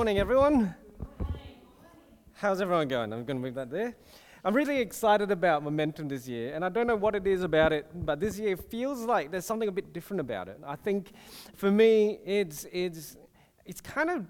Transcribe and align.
morning, 0.00 0.18
everyone. 0.18 0.74
How's 2.32 2.62
everyone 2.62 2.88
going? 2.88 3.12
I'm 3.12 3.26
going 3.26 3.36
to 3.36 3.42
move 3.42 3.54
that 3.56 3.70
there. 3.70 3.94
I'm 4.42 4.54
really 4.54 4.78
excited 4.78 5.30
about 5.30 5.62
momentum 5.62 6.08
this 6.08 6.26
year, 6.26 6.54
and 6.54 6.64
I 6.64 6.70
don't 6.70 6.86
know 6.86 6.96
what 6.96 7.14
it 7.14 7.26
is 7.26 7.42
about 7.42 7.74
it, 7.74 7.86
but 7.94 8.18
this 8.18 8.38
year 8.38 8.56
feels 8.56 9.00
like 9.00 9.30
there's 9.30 9.44
something 9.44 9.68
a 9.68 9.72
bit 9.72 9.92
different 9.92 10.20
about 10.20 10.48
it. 10.48 10.58
I 10.66 10.74
think 10.74 11.12
for 11.54 11.70
me, 11.70 12.18
it's, 12.24 12.64
it's, 12.72 13.18
it's 13.66 13.82
kind 13.82 14.08
of 14.08 14.24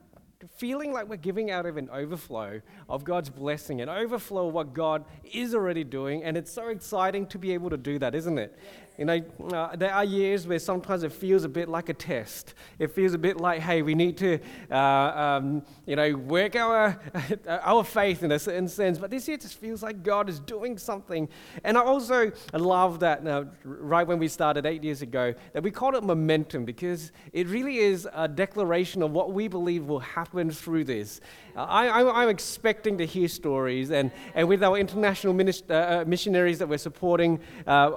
feeling 0.57 0.93
like 0.93 1.09
we're 1.09 1.15
giving 1.15 1.53
out 1.53 1.67
of 1.67 1.77
an 1.77 1.89
overflow 1.91 2.61
of 2.89 3.05
God's 3.05 3.31
blessing, 3.31 3.81
an 3.81 3.89
overflow 3.89 4.49
of 4.49 4.55
what 4.55 4.75
God 4.75 5.05
is 5.23 5.55
already 5.55 5.85
doing, 5.85 6.25
and 6.25 6.37
it's 6.37 6.51
so 6.51 6.71
exciting 6.71 7.29
to 7.29 7.39
be 7.39 7.55
able 7.55 7.71
to 7.71 7.77
do 7.77 7.97
that, 8.01 8.17
isn't 8.17 8.39
it? 8.39 8.59
You 9.01 9.07
know, 9.07 9.23
uh, 9.55 9.75
there 9.77 9.95
are 9.95 10.05
years 10.05 10.47
where 10.47 10.59
sometimes 10.59 11.05
it 11.05 11.13
feels 11.13 11.45
a 11.45 11.49
bit 11.49 11.71
like 11.71 11.89
a 11.89 11.95
test. 11.95 12.53
It 12.79 12.91
feels 12.91 13.15
a 13.15 13.19
bit 13.19 13.39
like, 13.39 13.63
hey, 13.63 13.81
we 13.81 13.95
need 13.95 14.19
to, 14.19 14.39
uh, 14.71 14.77
um, 14.77 15.63
you 15.87 15.97
know, 15.97 16.13
work 16.17 16.55
our, 16.55 17.01
our 17.49 17.83
faith 17.83 18.23
in 18.23 18.31
a 18.33 18.39
certain 18.39 18.69
sense. 18.69 18.99
But 18.99 19.11
this 19.11 19.27
year 19.27 19.39
just 19.39 19.59
feels 19.59 19.83
like 19.83 20.03
God 20.03 20.29
is 20.29 20.39
doing 20.39 20.77
something. 20.77 21.31
And 21.65 21.79
I 21.79 21.81
also 21.81 22.31
love 22.53 23.01
that 23.01 23.27
uh, 23.27 23.45
right 23.65 24.07
when 24.07 24.19
we 24.19 24.29
started 24.29 24.67
eight 24.67 24.85
years 24.85 25.01
ago, 25.01 25.33
that 25.55 25.63
we 25.63 25.71
called 25.71 25.95
it 25.95 26.03
momentum 26.03 26.67
because 26.67 27.11
it 27.33 27.49
really 27.49 27.79
is 27.79 28.07
a 28.13 28.29
declaration 28.29 29.03
of 29.03 29.13
what 29.13 29.33
we 29.33 29.49
believe 29.49 29.87
will 29.87 30.01
happen 30.01 30.51
through 30.51 30.85
this. 30.85 31.23
Uh, 31.57 31.63
I, 31.63 32.23
am 32.23 32.29
expecting 32.29 32.99
to 32.99 33.07
hear 33.07 33.29
stories, 33.29 33.91
and, 33.91 34.13
and 34.35 34.47
with 34.47 34.63
our 34.63 34.77
international 34.77 35.35
uh, 35.71 36.05
missionaries 36.07 36.59
that 36.59 36.69
we're 36.69 36.77
supporting, 36.77 37.41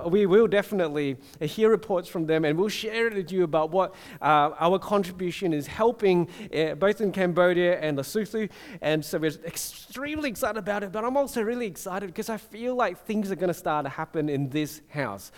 we 0.08 0.26
will 0.26 0.48
definitely 0.48 0.93
hear 1.40 1.70
reports 1.70 2.08
from 2.10 2.26
them, 2.26 2.46
and 2.46 2.58
we'll 2.58 2.70
share 2.70 3.08
it 3.08 3.14
with 3.14 3.32
you 3.32 3.44
about 3.44 3.72
what 3.72 3.94
uh, 4.22 4.52
our 4.60 4.80
contribution 4.80 5.54
is 5.54 5.68
helping 5.68 6.28
uh, 6.56 6.76
both 6.76 7.02
in 7.02 7.12
Cambodia 7.12 7.80
and 7.80 7.98
Lesotho. 7.98 8.50
And 8.82 9.04
so 9.04 9.18
we're 9.18 9.32
extremely 9.46 10.30
excited 10.30 10.58
about 10.58 10.84
it, 10.84 10.92
but 10.92 11.04
I'm 11.04 11.18
also 11.18 11.42
really 11.42 11.68
excited 11.68 12.08
because 12.08 12.30
I 12.30 12.38
feel 12.38 12.76
like 12.76 13.06
things 13.06 13.32
are 13.32 13.36
going 13.36 13.48
to 13.48 13.54
start 13.54 13.86
to 13.86 13.90
happen 13.90 14.30
in 14.30 14.50
this 14.50 14.82
house. 14.90 15.32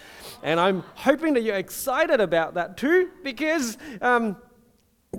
And 0.44 0.59
I'm 0.59 0.84
hoping 0.95 1.34
that 1.36 1.44
you're 1.44 1.56
excited 1.56 2.19
about 2.22 2.53
that 2.56 2.78
too, 2.78 3.09
because. 3.23 3.78
Um, 4.02 4.38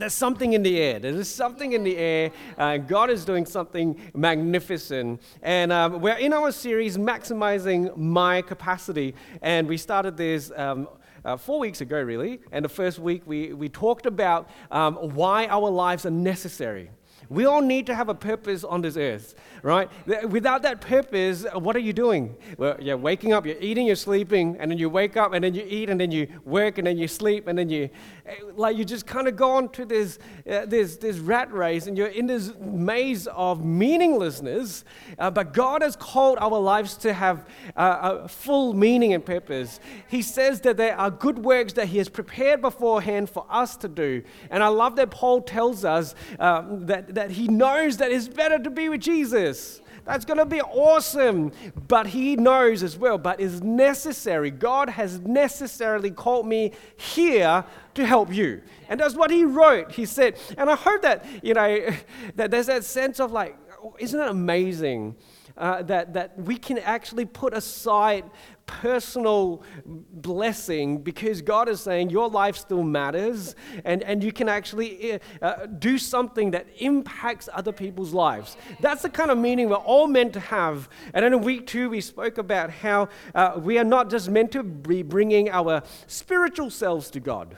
there's 0.00 0.14
something 0.14 0.52
in 0.52 0.62
the 0.62 0.78
air. 0.78 0.98
There's 0.98 1.28
something 1.28 1.72
in 1.72 1.84
the 1.84 1.96
air. 1.96 2.30
Uh, 2.56 2.76
God 2.78 3.10
is 3.10 3.24
doing 3.24 3.46
something 3.46 4.00
magnificent. 4.14 5.20
And 5.42 5.72
um, 5.72 6.00
we're 6.00 6.16
in 6.16 6.32
our 6.32 6.52
series, 6.52 6.96
Maximizing 6.96 7.96
My 7.96 8.42
Capacity. 8.42 9.14
And 9.42 9.68
we 9.68 9.76
started 9.76 10.16
this. 10.16 10.52
Um, 10.56 10.88
uh, 11.24 11.36
four 11.36 11.58
weeks 11.58 11.80
ago, 11.80 12.00
really. 12.00 12.38
And 12.52 12.64
the 12.64 12.68
first 12.68 13.00
week, 13.00 13.22
we, 13.26 13.52
we 13.52 13.68
talked 13.68 14.06
about 14.06 14.48
um, 14.70 14.94
why 14.94 15.46
our 15.46 15.68
lives 15.68 16.06
are 16.06 16.10
necessary. 16.10 16.88
We 17.28 17.44
all 17.44 17.60
need 17.60 17.86
to 17.86 17.94
have 17.94 18.08
a 18.08 18.14
purpose 18.14 18.64
on 18.64 18.82
this 18.82 18.96
earth, 18.96 19.34
right? 19.62 19.90
Without 20.28 20.62
that 20.62 20.80
purpose, 20.80 21.44
what 21.54 21.74
are 21.76 21.80
you 21.80 21.92
doing? 21.92 22.36
Well, 22.56 22.76
you're 22.80 22.96
waking 22.96 23.32
up, 23.32 23.46
you're 23.46 23.60
eating, 23.60 23.86
you're 23.86 23.96
sleeping, 23.96 24.56
and 24.58 24.70
then 24.70 24.78
you 24.78 24.88
wake 24.88 25.16
up, 25.16 25.32
and 25.32 25.42
then 25.42 25.54
you 25.54 25.64
eat, 25.66 25.90
and 25.90 26.00
then 26.00 26.10
you 26.10 26.28
work, 26.44 26.78
and 26.78 26.86
then 26.86 26.98
you 26.98 27.08
sleep, 27.08 27.48
and 27.48 27.58
then 27.58 27.68
you, 27.68 27.90
eh, 28.26 28.34
like, 28.54 28.76
you 28.76 28.84
just 28.84 29.06
kind 29.06 29.26
of 29.28 29.36
go 29.36 29.52
on 29.52 29.68
to 29.70 29.84
this, 29.84 30.18
uh, 30.50 30.66
this, 30.66 30.96
this 30.96 31.18
rat 31.18 31.52
race, 31.52 31.86
and 31.86 31.98
you're 31.98 32.06
in 32.08 32.26
this 32.26 32.52
maze 32.60 33.26
of 33.28 33.64
meaninglessness. 33.64 34.84
Uh, 35.18 35.30
but 35.30 35.52
God 35.52 35.82
has 35.82 35.96
called 35.96 36.38
our 36.40 36.58
lives 36.58 36.96
to 36.98 37.12
have 37.12 37.48
uh, 37.76 38.22
a 38.24 38.28
full 38.28 38.72
meaning 38.72 39.14
and 39.14 39.24
purpose. 39.24 39.80
He 40.08 40.22
says 40.22 40.60
that 40.62 40.76
there 40.76 40.96
are 40.96 41.10
good 41.10 41.38
works 41.38 41.72
that 41.74 41.88
He 41.88 41.98
has 41.98 42.08
prepared 42.08 42.60
beforehand 42.60 43.30
for 43.30 43.46
us 43.50 43.76
to 43.78 43.88
do. 43.88 44.22
And 44.50 44.62
I 44.62 44.68
love 44.68 44.96
that 44.96 45.10
Paul 45.10 45.42
tells 45.42 45.84
us 45.84 46.14
um, 46.38 46.86
that 46.86 47.14
that 47.16 47.32
he 47.32 47.48
knows 47.48 47.96
that 47.98 48.12
it's 48.12 48.28
better 48.28 48.58
to 48.58 48.70
be 48.70 48.88
with 48.88 49.00
Jesus. 49.00 49.80
That's 50.04 50.24
going 50.24 50.38
to 50.38 50.46
be 50.46 50.62
awesome. 50.62 51.50
But 51.88 52.06
he 52.06 52.36
knows 52.36 52.82
as 52.82 52.96
well, 52.96 53.18
but 53.18 53.40
it's 53.40 53.60
necessary. 53.60 54.52
God 54.52 54.88
has 54.88 55.20
necessarily 55.20 56.12
called 56.12 56.46
me 56.46 56.72
here 56.96 57.64
to 57.94 58.06
help 58.06 58.32
you. 58.32 58.62
And 58.88 59.00
that's 59.00 59.16
what 59.16 59.30
he 59.30 59.44
wrote. 59.44 59.92
He 59.92 60.06
said, 60.06 60.38
and 60.56 60.70
I 60.70 60.76
hope 60.76 61.02
that, 61.02 61.26
you 61.42 61.54
know, 61.54 61.88
that 62.36 62.50
there's 62.52 62.66
that 62.66 62.84
sense 62.84 63.18
of 63.18 63.32
like, 63.32 63.58
oh, 63.82 63.96
isn't 63.98 64.18
it 64.18 64.28
amazing 64.28 65.16
uh, 65.56 65.82
that, 65.82 66.12
that 66.14 66.38
we 66.38 66.56
can 66.56 66.78
actually 66.78 67.24
put 67.24 67.54
aside 67.54 68.24
personal 68.66 69.62
blessing 69.86 70.98
because 70.98 71.40
God 71.40 71.68
is 71.68 71.80
saying 71.80 72.10
your 72.10 72.28
life 72.28 72.56
still 72.56 72.82
matters 72.82 73.54
and, 73.84 74.02
and 74.02 74.22
you 74.22 74.32
can 74.32 74.48
actually 74.48 75.14
uh, 75.14 75.18
uh, 75.40 75.66
do 75.66 75.98
something 75.98 76.50
that 76.50 76.66
impacts 76.78 77.48
other 77.52 77.72
people's 77.72 78.12
lives. 78.12 78.56
That's 78.80 79.02
the 79.02 79.10
kind 79.10 79.30
of 79.30 79.38
meaning 79.38 79.68
we're 79.68 79.76
all 79.76 80.08
meant 80.08 80.32
to 80.34 80.40
have. 80.40 80.88
And 81.14 81.24
in 81.24 81.40
week 81.42 81.66
two, 81.66 81.90
we 81.90 82.00
spoke 82.00 82.38
about 82.38 82.70
how 82.70 83.08
uh, 83.34 83.54
we 83.56 83.78
are 83.78 83.84
not 83.84 84.10
just 84.10 84.28
meant 84.28 84.52
to 84.52 84.62
be 84.62 85.02
bringing 85.02 85.48
our 85.48 85.82
spiritual 86.06 86.70
selves 86.70 87.08
to 87.10 87.20
God. 87.20 87.56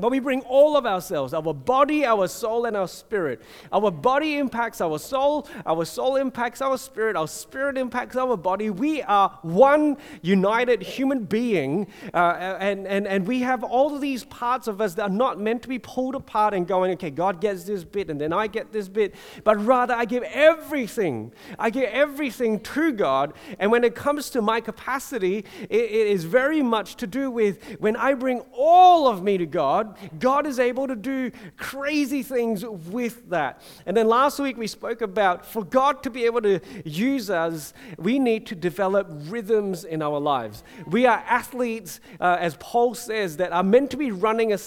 But 0.00 0.10
we 0.10 0.20
bring 0.20 0.40
all 0.42 0.76
of 0.76 0.86
ourselves, 0.86 1.34
our 1.34 1.54
body, 1.54 2.04
our 2.04 2.28
soul, 2.28 2.64
and 2.66 2.76
our 2.76 2.88
spirit. 2.88 3.42
Our 3.72 3.90
body 3.90 4.38
impacts 4.38 4.80
our 4.80 4.98
soul, 4.98 5.48
our 5.66 5.84
soul 5.84 6.16
impacts 6.16 6.62
our 6.62 6.78
spirit, 6.78 7.16
our 7.16 7.28
spirit 7.28 7.76
impacts 7.76 8.16
our 8.16 8.36
body. 8.36 8.70
We 8.70 9.02
are 9.02 9.38
one 9.42 9.96
united 10.22 10.82
human 10.82 11.24
being, 11.24 11.88
uh, 12.14 12.56
and, 12.60 12.86
and, 12.86 13.06
and 13.06 13.26
we 13.26 13.40
have 13.40 13.64
all 13.64 13.98
these 13.98 14.24
parts 14.24 14.68
of 14.68 14.80
us 14.80 14.94
that 14.94 15.02
are 15.02 15.08
not 15.08 15.40
meant 15.40 15.62
to 15.62 15.68
be 15.68 15.78
pulled 15.78 16.14
apart 16.14 16.54
and 16.54 16.66
going, 16.66 16.92
okay, 16.92 17.10
God 17.10 17.40
gets 17.40 17.64
this 17.64 17.84
bit, 17.84 18.10
and 18.10 18.20
then 18.20 18.32
I 18.32 18.46
get 18.46 18.72
this 18.72 18.88
bit. 18.88 19.14
But 19.44 19.64
rather, 19.64 19.94
I 19.94 20.04
give 20.04 20.22
everything. 20.24 21.32
I 21.58 21.70
give 21.70 21.84
everything 21.84 22.60
to 22.60 22.92
God. 22.92 23.32
And 23.58 23.70
when 23.70 23.84
it 23.84 23.94
comes 23.94 24.30
to 24.30 24.42
my 24.42 24.60
capacity, 24.60 25.44
it, 25.68 25.70
it 25.70 26.06
is 26.06 26.24
very 26.24 26.62
much 26.62 26.96
to 26.96 27.06
do 27.06 27.30
with 27.30 27.62
when 27.80 27.96
I 27.96 28.14
bring 28.14 28.40
all 28.52 29.08
of 29.08 29.22
me 29.22 29.38
to 29.38 29.46
God. 29.46 29.87
God, 30.18 30.46
is 30.46 30.58
able 30.58 30.88
to 30.88 30.96
do 30.96 31.30
crazy 31.56 32.22
things 32.22 32.64
with 32.64 33.28
that. 33.30 33.62
And 33.86 33.96
then 33.96 34.08
last 34.08 34.38
week 34.38 34.56
we 34.56 34.66
spoke 34.66 35.00
about 35.00 35.46
for 35.46 35.64
God 35.64 36.02
to 36.02 36.10
be 36.10 36.24
able 36.24 36.42
to 36.42 36.60
use 36.84 37.30
us, 37.30 37.74
we 37.98 38.18
need 38.18 38.46
to 38.46 38.54
develop 38.54 39.08
rhythms 39.10 39.84
in 39.84 40.02
our 40.02 40.18
lives. 40.18 40.62
We 40.86 41.06
are 41.06 41.22
athletes, 41.26 42.00
uh, 42.20 42.36
as 42.40 42.56
Paul 42.60 42.94
says, 42.94 43.36
that 43.38 43.52
are 43.52 43.62
meant 43.62 43.90
to 43.90 43.96
be 43.96 44.10
running 44.10 44.52
a, 44.52 44.58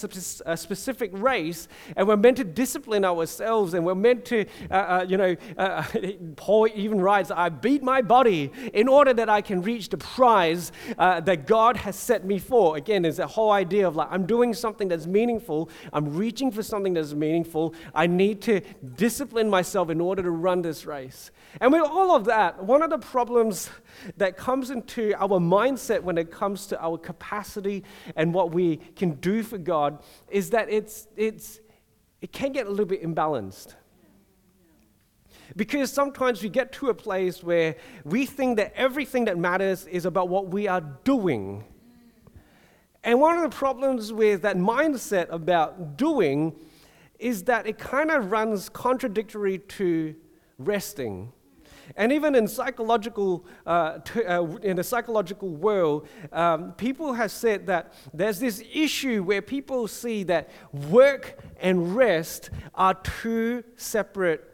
a, 0.45 0.57
specific 0.57 1.11
race, 1.13 1.67
and 1.95 2.07
we're 2.07 2.17
meant 2.17 2.37
to 2.37 2.43
discipline 2.43 3.05
ourselves, 3.05 3.73
and 3.73 3.85
we're 3.85 3.95
meant 3.95 4.25
to, 4.25 4.45
uh, 4.69 4.73
uh, 4.73 5.05
you 5.07 5.17
know, 5.17 5.35
uh, 5.57 5.83
Paul 6.35 6.67
even 6.73 6.99
writes, 6.99 7.31
I 7.31 7.49
beat 7.49 7.83
my 7.83 8.01
body 8.01 8.51
in 8.73 8.87
order 8.87 9.13
that 9.13 9.29
I 9.29 9.41
can 9.41 9.61
reach 9.61 9.89
the 9.89 9.97
prize 9.97 10.71
uh, 10.97 11.19
that 11.21 11.47
God 11.47 11.77
has 11.77 11.95
set 11.95 12.25
me 12.25 12.39
for. 12.39 12.77
Again, 12.77 13.03
there's 13.03 13.19
a 13.19 13.27
whole 13.27 13.51
idea 13.51 13.87
of 13.87 13.95
like, 13.95 14.07
I'm 14.11 14.25
doing 14.25 14.53
something 14.53 14.87
that's 14.87 15.07
meaningful. 15.11 15.69
I'm 15.93 16.15
reaching 16.15 16.51
for 16.51 16.63
something 16.63 16.93
that's 16.93 17.13
meaningful. 17.13 17.75
I 17.93 18.07
need 18.07 18.41
to 18.43 18.61
discipline 18.95 19.49
myself 19.49 19.89
in 19.89 20.01
order 20.01 20.23
to 20.23 20.31
run 20.31 20.61
this 20.61 20.85
race. 20.85 21.31
And 21.59 21.71
with 21.73 21.83
all 21.83 22.15
of 22.15 22.25
that, 22.25 22.63
one 22.63 22.81
of 22.81 22.89
the 22.89 22.97
problems 22.97 23.69
that 24.17 24.37
comes 24.37 24.69
into 24.69 25.13
our 25.15 25.39
mindset 25.39 26.01
when 26.03 26.17
it 26.17 26.31
comes 26.31 26.67
to 26.67 26.81
our 26.83 26.97
capacity 26.97 27.83
and 28.15 28.33
what 28.33 28.51
we 28.51 28.77
can 28.77 29.11
do 29.15 29.43
for 29.43 29.57
God 29.57 30.01
is 30.29 30.51
that 30.51 30.69
it's, 30.69 31.07
it's, 31.17 31.59
it 32.21 32.31
can 32.31 32.51
get 32.51 32.67
a 32.67 32.69
little 32.69 32.85
bit 32.85 33.03
imbalanced. 33.03 33.75
Because 35.55 35.91
sometimes 35.91 36.41
we 36.41 36.49
get 36.49 36.71
to 36.73 36.89
a 36.89 36.93
place 36.93 37.43
where 37.43 37.75
we 38.05 38.25
think 38.25 38.57
that 38.57 38.73
everything 38.75 39.25
that 39.25 39.37
matters 39.37 39.85
is 39.85 40.05
about 40.05 40.29
what 40.29 40.47
we 40.47 40.67
are 40.67 40.81
doing 41.03 41.65
and 43.03 43.19
one 43.19 43.37
of 43.37 43.43
the 43.43 43.55
problems 43.55 44.13
with 44.13 44.43
that 44.43 44.57
mindset 44.57 45.29
about 45.29 45.97
doing 45.97 46.55
is 47.19 47.43
that 47.43 47.67
it 47.67 47.77
kind 47.77 48.11
of 48.11 48.31
runs 48.31 48.69
contradictory 48.69 49.59
to 49.59 50.15
resting. 50.57 51.31
And 51.95 52.11
even 52.11 52.35
in 52.35 52.47
psychological, 52.47 53.45
uh, 53.65 53.99
t- 53.99 54.23
uh, 54.23 54.43
in 54.57 54.77
the 54.77 54.83
psychological 54.83 55.49
world, 55.49 56.07
um, 56.31 56.73
people 56.73 57.13
have 57.13 57.31
said 57.31 57.67
that 57.67 57.93
there's 58.13 58.39
this 58.39 58.63
issue 58.73 59.23
where 59.23 59.41
people 59.41 59.87
see 59.87 60.23
that 60.23 60.49
work 60.71 61.39
and 61.59 61.95
rest 61.95 62.49
are 62.75 62.93
two 62.93 63.63
separate 63.75 64.47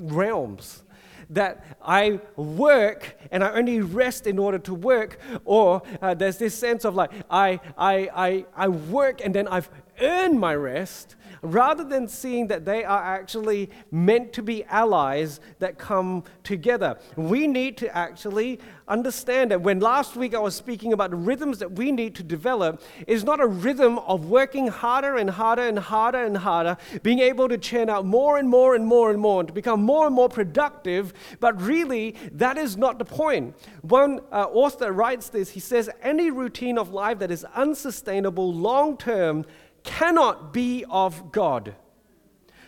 realms 0.00 0.84
that 1.30 1.64
I 1.82 2.20
work 2.36 3.16
and 3.30 3.42
I 3.42 3.52
only 3.52 3.80
rest 3.80 4.26
in 4.26 4.38
order 4.38 4.58
to 4.58 4.74
work, 4.74 5.18
or 5.44 5.82
uh, 6.02 6.14
there's 6.14 6.38
this 6.38 6.54
sense 6.54 6.84
of 6.84 6.94
like 6.94 7.12
I, 7.30 7.60
I, 7.76 8.10
I, 8.14 8.46
I 8.56 8.68
work 8.68 9.20
and 9.24 9.34
then 9.34 9.48
I've 9.48 9.70
earn 10.00 10.38
my 10.38 10.54
rest, 10.54 11.16
rather 11.42 11.84
than 11.84 12.08
seeing 12.08 12.48
that 12.48 12.64
they 12.64 12.84
are 12.84 13.02
actually 13.02 13.70
meant 13.90 14.32
to 14.32 14.42
be 14.42 14.64
allies 14.64 15.40
that 15.58 15.78
come 15.78 16.24
together. 16.42 16.98
We 17.16 17.46
need 17.46 17.76
to 17.78 17.96
actually 17.96 18.58
understand 18.88 19.50
that 19.50 19.60
when 19.60 19.80
last 19.80 20.16
week 20.16 20.34
I 20.34 20.38
was 20.38 20.54
speaking 20.54 20.92
about 20.92 21.10
the 21.10 21.16
rhythms 21.16 21.58
that 21.58 21.72
we 21.72 21.92
need 21.92 22.14
to 22.16 22.22
develop, 22.22 22.82
is 23.06 23.24
not 23.24 23.40
a 23.40 23.46
rhythm 23.46 23.98
of 24.00 24.26
working 24.26 24.68
harder 24.68 25.16
and 25.16 25.30
harder 25.30 25.62
and 25.62 25.78
harder 25.78 26.24
and 26.24 26.36
harder, 26.36 26.76
being 27.02 27.18
able 27.18 27.48
to 27.48 27.58
churn 27.58 27.90
out 27.90 28.06
more 28.06 28.38
and 28.38 28.48
more 28.48 28.74
and 28.74 28.86
more 28.86 29.10
and 29.10 29.20
more, 29.20 29.40
and 29.40 29.48
to 29.48 29.54
become 29.54 29.82
more 29.82 30.06
and 30.06 30.14
more 30.14 30.28
productive, 30.28 31.12
but 31.40 31.60
really, 31.60 32.16
that 32.32 32.56
is 32.56 32.76
not 32.76 32.98
the 32.98 33.04
point. 33.04 33.54
One 33.82 34.20
uh, 34.32 34.46
author 34.52 34.92
writes 34.92 35.28
this 35.28 35.50
he 35.50 35.60
says, 35.60 35.90
Any 36.02 36.30
routine 36.30 36.78
of 36.78 36.92
life 36.92 37.18
that 37.18 37.30
is 37.30 37.44
unsustainable 37.54 38.52
long 38.52 38.96
term 38.96 39.44
cannot 39.86 40.52
be 40.52 40.84
of 40.90 41.32
God. 41.32 41.74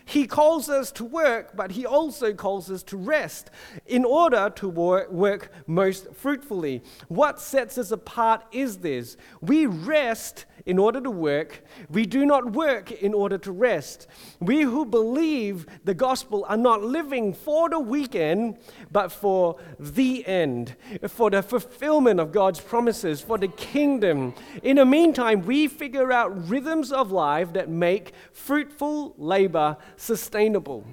He 0.08 0.26
calls 0.26 0.70
us 0.70 0.90
to 0.92 1.04
work, 1.04 1.54
but 1.54 1.72
He 1.72 1.84
also 1.84 2.32
calls 2.32 2.70
us 2.70 2.82
to 2.84 2.96
rest 2.96 3.50
in 3.84 4.06
order 4.06 4.50
to 4.56 4.66
work, 4.66 5.52
most 5.66 6.14
fruitfully. 6.14 6.82
What 7.08 7.38
sets 7.38 7.76
us 7.76 7.90
apart 7.90 8.42
is 8.50 8.78
this 8.78 9.18
we 9.42 9.66
rest 9.66 10.46
in 10.68 10.78
order 10.78 11.00
to 11.00 11.10
work. 11.10 11.64
We 11.88 12.04
do 12.04 12.26
not 12.26 12.52
work 12.52 12.92
in 12.92 13.14
order 13.14 13.38
to 13.38 13.50
rest. 13.50 14.06
We 14.38 14.62
who 14.62 14.84
believe 14.84 15.66
the 15.82 15.94
gospel 15.94 16.44
are 16.46 16.58
not 16.58 16.82
living 16.82 17.32
for 17.32 17.70
the 17.70 17.80
weekend, 17.80 18.58
but 18.92 19.10
for 19.10 19.56
the 19.80 20.26
end, 20.26 20.76
for 21.08 21.30
the 21.30 21.42
fulfillment 21.42 22.20
of 22.20 22.32
God's 22.32 22.60
promises, 22.60 23.22
for 23.22 23.38
the 23.38 23.48
kingdom. 23.48 24.34
In 24.62 24.76
the 24.76 24.84
meantime, 24.84 25.46
we 25.46 25.68
figure 25.68 26.12
out 26.12 26.48
rhythms 26.48 26.92
of 26.92 27.10
life 27.10 27.54
that 27.54 27.70
make 27.70 28.12
fruitful 28.32 29.14
labor 29.16 29.78
sustainable 29.96 30.84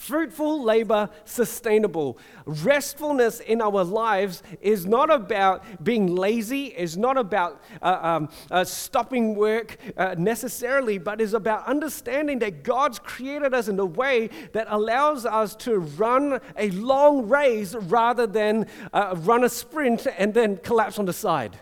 fruitful 0.00 0.62
labor 0.64 1.10
sustainable. 1.26 2.18
Restfulness 2.46 3.40
in 3.40 3.60
our 3.60 3.84
lives 3.84 4.42
is 4.62 4.86
not 4.86 5.10
about 5.10 5.62
being 5.84 6.16
lazy, 6.16 6.66
is 6.68 6.96
not 6.96 7.18
about 7.18 7.62
uh, 7.82 7.98
um, 8.00 8.28
uh, 8.50 8.64
stopping 8.64 9.34
work 9.34 9.76
uh, 9.98 10.14
necessarily, 10.16 10.96
but 10.96 11.20
is 11.20 11.34
about 11.34 11.66
understanding 11.66 12.38
that 12.38 12.64
God's 12.64 12.98
created 12.98 13.52
us 13.52 13.68
in 13.68 13.78
a 13.78 13.84
way 13.84 14.30
that 14.52 14.66
allows 14.70 15.26
us 15.26 15.54
to 15.56 15.78
run 15.78 16.40
a 16.56 16.70
long 16.70 17.28
race 17.28 17.74
rather 17.74 18.26
than 18.26 18.66
uh, 18.94 19.14
run 19.18 19.44
a 19.44 19.50
sprint 19.50 20.06
and 20.16 20.32
then 20.32 20.56
collapse 20.56 20.98
on 20.98 21.04
the 21.04 21.12
side. 21.12 21.58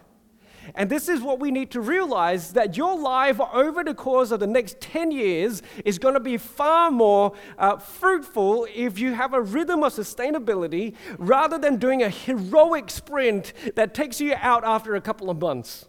And 0.75 0.91
this 0.91 1.09
is 1.09 1.20
what 1.20 1.41
we 1.41 1.50
need 1.50 1.70
to 1.73 1.81
realize 1.81 2.53
that 2.53 2.76
your 2.76 2.99
life 2.99 3.41
over 3.41 3.85
the 3.85 3.94
course 3.94 4.31
of 4.31 4.41
the 4.41 4.47
next 4.47 4.81
10 4.81 5.11
years 5.11 5.62
is 5.85 5.99
going 5.99 6.15
to 6.15 6.20
be 6.20 6.37
far 6.37 6.91
more 6.91 7.32
uh, 7.59 7.76
fruitful 7.76 8.67
if 8.75 8.99
you 8.99 9.12
have 9.15 9.35
a 9.35 9.41
rhythm 9.41 9.82
of 9.82 9.93
sustainability 9.93 10.94
rather 11.19 11.59
than 11.59 11.76
doing 11.76 12.03
a 12.03 12.09
heroic 12.09 12.91
sprint 12.91 13.53
that 13.75 13.94
takes 13.94 14.20
you 14.20 14.35
out 14.37 14.65
after 14.65 14.94
a 14.94 15.00
couple 15.00 15.31
of 15.31 15.41
months. 15.41 15.87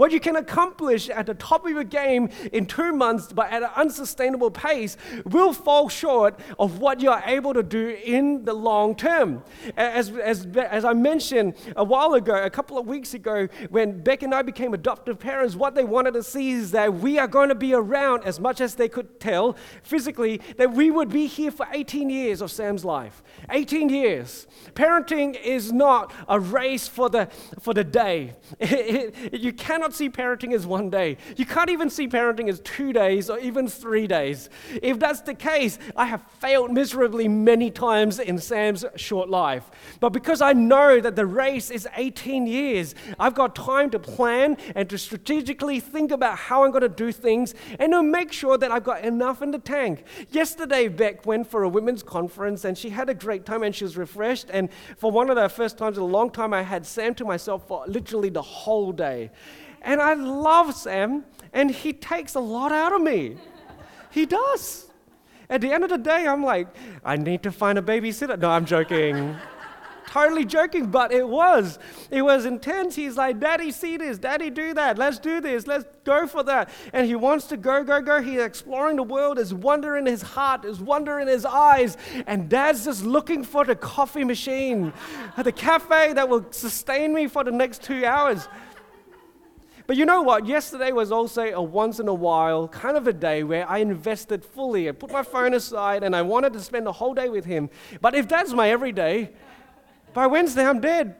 What 0.00 0.12
you 0.12 0.20
can 0.20 0.36
accomplish 0.36 1.10
at 1.10 1.26
the 1.26 1.34
top 1.34 1.66
of 1.66 1.72
your 1.72 1.84
game 1.84 2.30
in 2.54 2.64
two 2.64 2.94
months, 2.94 3.34
but 3.34 3.50
at 3.52 3.62
an 3.62 3.68
unsustainable 3.76 4.50
pace, 4.50 4.96
will 5.26 5.52
fall 5.52 5.90
short 5.90 6.40
of 6.58 6.78
what 6.78 7.02
you 7.02 7.10
are 7.10 7.22
able 7.26 7.52
to 7.52 7.62
do 7.62 7.98
in 8.02 8.46
the 8.46 8.54
long 8.54 8.94
term. 8.94 9.42
As, 9.76 10.08
as, 10.08 10.46
as 10.56 10.86
I 10.86 10.94
mentioned 10.94 11.52
a 11.76 11.84
while 11.84 12.14
ago, 12.14 12.34
a 12.42 12.48
couple 12.48 12.78
of 12.78 12.86
weeks 12.86 13.12
ago, 13.12 13.46
when 13.68 14.00
Beck 14.00 14.22
and 14.22 14.34
I 14.34 14.40
became 14.40 14.72
adoptive 14.72 15.18
parents, 15.18 15.54
what 15.54 15.74
they 15.74 15.84
wanted 15.84 16.14
to 16.14 16.22
see 16.22 16.52
is 16.52 16.70
that 16.70 16.94
we 16.94 17.18
are 17.18 17.28
going 17.28 17.50
to 17.50 17.54
be 17.54 17.74
around 17.74 18.24
as 18.24 18.40
much 18.40 18.62
as 18.62 18.76
they 18.76 18.88
could 18.88 19.20
tell 19.20 19.54
physically, 19.82 20.40
that 20.56 20.72
we 20.72 20.90
would 20.90 21.10
be 21.10 21.26
here 21.26 21.50
for 21.50 21.66
18 21.70 22.08
years 22.08 22.40
of 22.40 22.50
Sam's 22.50 22.86
life. 22.86 23.22
18 23.50 23.90
years. 23.90 24.46
Parenting 24.72 25.38
is 25.38 25.74
not 25.74 26.10
a 26.26 26.40
race 26.40 26.88
for 26.88 27.10
the, 27.10 27.28
for 27.60 27.74
the 27.74 27.84
day. 27.84 28.32
you 29.30 29.52
cannot 29.52 29.89
cannot 29.90 29.96
see 29.96 30.10
parenting 30.10 30.54
as 30.54 30.66
one 30.66 30.90
day. 30.90 31.16
You 31.36 31.44
can't 31.44 31.70
even 31.70 31.90
see 31.90 32.06
parenting 32.06 32.48
as 32.48 32.60
two 32.60 32.92
days 32.92 33.28
or 33.28 33.38
even 33.38 33.68
three 33.68 34.06
days. 34.06 34.48
If 34.82 34.98
that's 34.98 35.20
the 35.22 35.34
case, 35.34 35.78
I 35.96 36.06
have 36.06 36.22
failed 36.38 36.70
miserably 36.70 37.28
many 37.28 37.70
times 37.70 38.18
in 38.18 38.38
Sam's 38.38 38.84
short 38.96 39.28
life. 39.28 39.70
But 40.00 40.10
because 40.10 40.40
I 40.40 40.52
know 40.52 41.00
that 41.00 41.16
the 41.16 41.26
race 41.26 41.70
is 41.70 41.88
18 41.96 42.46
years, 42.46 42.94
I've 43.18 43.34
got 43.34 43.56
time 43.56 43.90
to 43.90 43.98
plan 43.98 44.56
and 44.74 44.88
to 44.90 44.98
strategically 44.98 45.80
think 45.80 46.12
about 46.12 46.38
how 46.38 46.64
I'm 46.64 46.70
going 46.70 46.82
to 46.82 46.88
do 46.88 47.12
things 47.12 47.54
and 47.78 47.92
to 47.92 48.02
make 48.02 48.32
sure 48.32 48.58
that 48.58 48.70
I've 48.70 48.84
got 48.84 49.04
enough 49.04 49.42
in 49.42 49.50
the 49.50 49.58
tank. 49.58 50.04
Yesterday, 50.30 50.88
Beck 50.88 51.26
went 51.26 51.50
for 51.50 51.64
a 51.64 51.68
women's 51.68 52.02
conference 52.02 52.64
and 52.64 52.76
she 52.78 52.90
had 52.90 53.08
a 53.08 53.14
great 53.14 53.44
time 53.44 53.62
and 53.62 53.74
she 53.74 53.84
was 53.84 53.96
refreshed. 53.96 54.46
And 54.50 54.68
for 54.96 55.10
one 55.10 55.30
of 55.30 55.36
the 55.36 55.48
first 55.48 55.78
times 55.78 55.96
in 55.96 56.02
a 56.02 56.06
long 56.06 56.30
time, 56.30 56.54
I 56.54 56.62
had 56.62 56.86
Sam 56.86 57.14
to 57.16 57.24
myself 57.24 57.66
for 57.66 57.84
literally 57.86 58.30
the 58.30 58.42
whole 58.42 58.92
day. 58.92 59.30
And 59.82 60.00
I 60.00 60.14
love 60.14 60.74
Sam, 60.74 61.24
and 61.52 61.70
he 61.70 61.92
takes 61.92 62.34
a 62.34 62.40
lot 62.40 62.72
out 62.72 62.92
of 62.92 63.02
me. 63.02 63.36
He 64.10 64.26
does. 64.26 64.88
At 65.48 65.60
the 65.60 65.72
end 65.72 65.84
of 65.84 65.90
the 65.90 65.98
day, 65.98 66.26
I'm 66.26 66.44
like, 66.44 66.68
I 67.04 67.16
need 67.16 67.42
to 67.42 67.52
find 67.52 67.78
a 67.78 67.82
babysitter. 67.82 68.38
No, 68.38 68.50
I'm 68.50 68.64
joking. 68.64 69.36
totally 70.10 70.44
joking, 70.44 70.86
but 70.86 71.12
it 71.12 71.26
was. 71.26 71.78
It 72.10 72.22
was 72.22 72.44
intense. 72.44 72.96
He's 72.96 73.16
like, 73.16 73.38
Daddy, 73.38 73.70
see 73.70 73.96
this. 73.96 74.18
Daddy, 74.18 74.50
do 74.50 74.74
that. 74.74 74.98
Let's 74.98 75.18
do 75.18 75.40
this. 75.40 75.66
Let's 75.66 75.84
go 76.04 76.26
for 76.26 76.42
that. 76.42 76.68
And 76.92 77.06
he 77.06 77.14
wants 77.14 77.46
to 77.46 77.56
go, 77.56 77.84
go, 77.84 78.00
go. 78.00 78.20
He's 78.20 78.40
exploring 78.40 78.96
the 78.96 79.04
world. 79.04 79.38
There's 79.38 79.54
wonder 79.54 79.96
in 79.96 80.06
his 80.06 80.22
heart. 80.22 80.62
There's 80.62 80.80
wonder 80.80 81.20
in 81.20 81.28
his 81.28 81.44
eyes. 81.44 81.96
And 82.26 82.48
Dad's 82.48 82.84
just 82.84 83.04
looking 83.04 83.44
for 83.44 83.64
the 83.64 83.76
coffee 83.76 84.24
machine, 84.24 84.92
the 85.42 85.52
cafe 85.52 86.12
that 86.12 86.28
will 86.28 86.44
sustain 86.50 87.14
me 87.14 87.28
for 87.28 87.44
the 87.44 87.52
next 87.52 87.82
two 87.82 88.04
hours. 88.04 88.48
But 89.90 89.96
you 89.96 90.06
know 90.06 90.22
what? 90.22 90.46
Yesterday 90.46 90.92
was 90.92 91.10
also 91.10 91.42
a 91.42 91.60
once 91.60 91.98
in 91.98 92.06
a 92.06 92.14
while 92.14 92.68
kind 92.68 92.96
of 92.96 93.08
a 93.08 93.12
day 93.12 93.42
where 93.42 93.68
I 93.68 93.78
invested 93.78 94.44
fully. 94.44 94.88
I 94.88 94.92
put 94.92 95.10
my 95.10 95.24
phone 95.24 95.52
aside 95.52 96.04
and 96.04 96.14
I 96.14 96.22
wanted 96.22 96.52
to 96.52 96.60
spend 96.60 96.86
the 96.86 96.92
whole 96.92 97.12
day 97.12 97.28
with 97.28 97.44
him. 97.44 97.68
But 98.00 98.14
if 98.14 98.28
that's 98.28 98.52
my 98.52 98.70
everyday, 98.70 99.32
by 100.14 100.28
Wednesday 100.28 100.64
I'm 100.64 100.78
dead. 100.78 101.16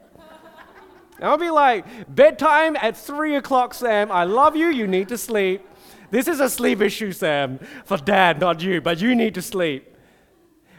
I'll 1.21 1.37
be 1.37 1.49
like, 1.49 1.85
bedtime 2.15 2.77
at 2.77 2.95
three 2.95 3.35
o'clock, 3.35 3.73
Sam. 3.73 4.09
I 4.09 4.23
love 4.23 4.55
you. 4.55 4.67
You 4.67 4.87
need 4.87 5.09
to 5.09 5.17
sleep. 5.17 5.67
This 6.09 6.29
is 6.29 6.39
a 6.39 6.49
sleep 6.49 6.79
issue, 6.79 7.11
Sam, 7.11 7.59
for 7.83 7.97
dad, 7.97 8.39
not 8.39 8.63
you, 8.63 8.79
but 8.79 9.01
you 9.01 9.15
need 9.15 9.33
to 9.33 9.41
sleep. 9.41 9.90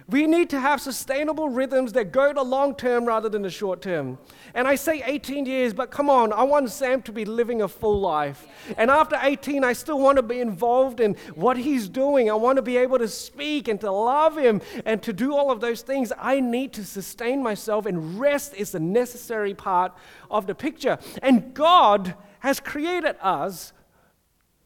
We 0.09 0.27
need 0.27 0.51
to 0.51 0.61
have 0.61 0.81
sustainable 0.81 1.49
rhythms 1.49 1.93
that 1.93 2.13
go 2.13 2.33
the 2.33 2.43
long 2.43 2.75
term 2.75 3.05
rather 3.05 3.29
than 3.29 3.43
the 3.43 3.51
short 3.51 3.83
term. 3.83 4.19
And 4.55 4.67
I 4.67 4.75
say 4.75 5.03
18 5.05 5.47
years, 5.47 5.73
but 5.73 5.91
come 5.91 6.11
on, 6.11 6.33
I 6.33 6.43
want 6.43 6.71
Sam 6.71 7.03
to 7.03 7.13
be 7.13 7.25
living 7.25 7.63
a 7.63 7.69
full 7.69 8.01
life. 8.01 8.47
And 8.77 8.91
after 8.91 9.19
18, 9.21 9.65
I 9.65 9.73
still 9.73 9.99
want 9.99 10.17
to 10.17 10.23
be 10.23 10.41
involved 10.41 11.01
in 11.01 11.15
what 11.35 11.57
he's 11.57 11.89
doing. 11.89 12.31
I 12.31 12.35
want 12.35 12.57
to 12.57 12.63
be 12.63 12.77
able 12.77 12.99
to 12.99 13.09
speak 13.09 13.69
and 13.69 13.81
to 13.81 13.91
love 13.91 14.37
him 14.37 14.61
and 14.85 15.03
to 15.03 15.13
do 15.13 15.35
all 15.35 15.51
of 15.51 15.61
those 15.61 15.83
things. 15.83 16.13
I 16.19 16.41
need 16.41 16.73
to 16.75 16.85
sustain 16.85 17.43
myself, 17.43 17.87
and 17.87 18.19
rest 18.19 18.55
is 18.55 18.75
a 18.75 18.81
necessary 18.81 19.55
part 19.55 19.93
of 20.31 20.47
the 20.47 20.55
picture. 20.55 20.99
And 21.23 21.55
God 21.55 22.15
has 22.41 22.59
created 22.61 23.17
us 23.21 23.73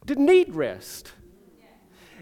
to 0.06 0.14
need 0.14 0.54
rest. 0.54 1.12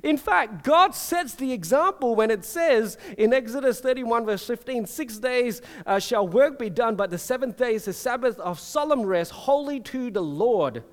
In 0.05 0.19
fact, 0.19 0.65
God 0.65 0.95
sets 0.95 1.35
the 1.35 1.51
example 1.51 2.15
when 2.15 2.31
it 2.31 2.45
says 2.45 2.99
in 3.17 3.33
Exodus 3.33 3.81
31, 3.81 4.27
verse 4.27 4.47
15, 4.47 4.85
six 4.85 5.17
days 5.17 5.63
uh, 5.87 5.99
shall 5.99 6.29
work 6.29 6.59
be 6.59 6.69
done, 6.69 6.95
but 6.95 7.09
the 7.09 7.17
seventh 7.17 7.57
day 7.57 7.75
is 7.75 7.87
the 7.87 7.95
Sabbath 7.95 8.39
of 8.39 8.61
solemn 8.61 9.03
rest, 9.03 9.33
holy 9.33 9.81
to 9.81 10.11
the 10.11 10.23
Lord. 10.23 10.85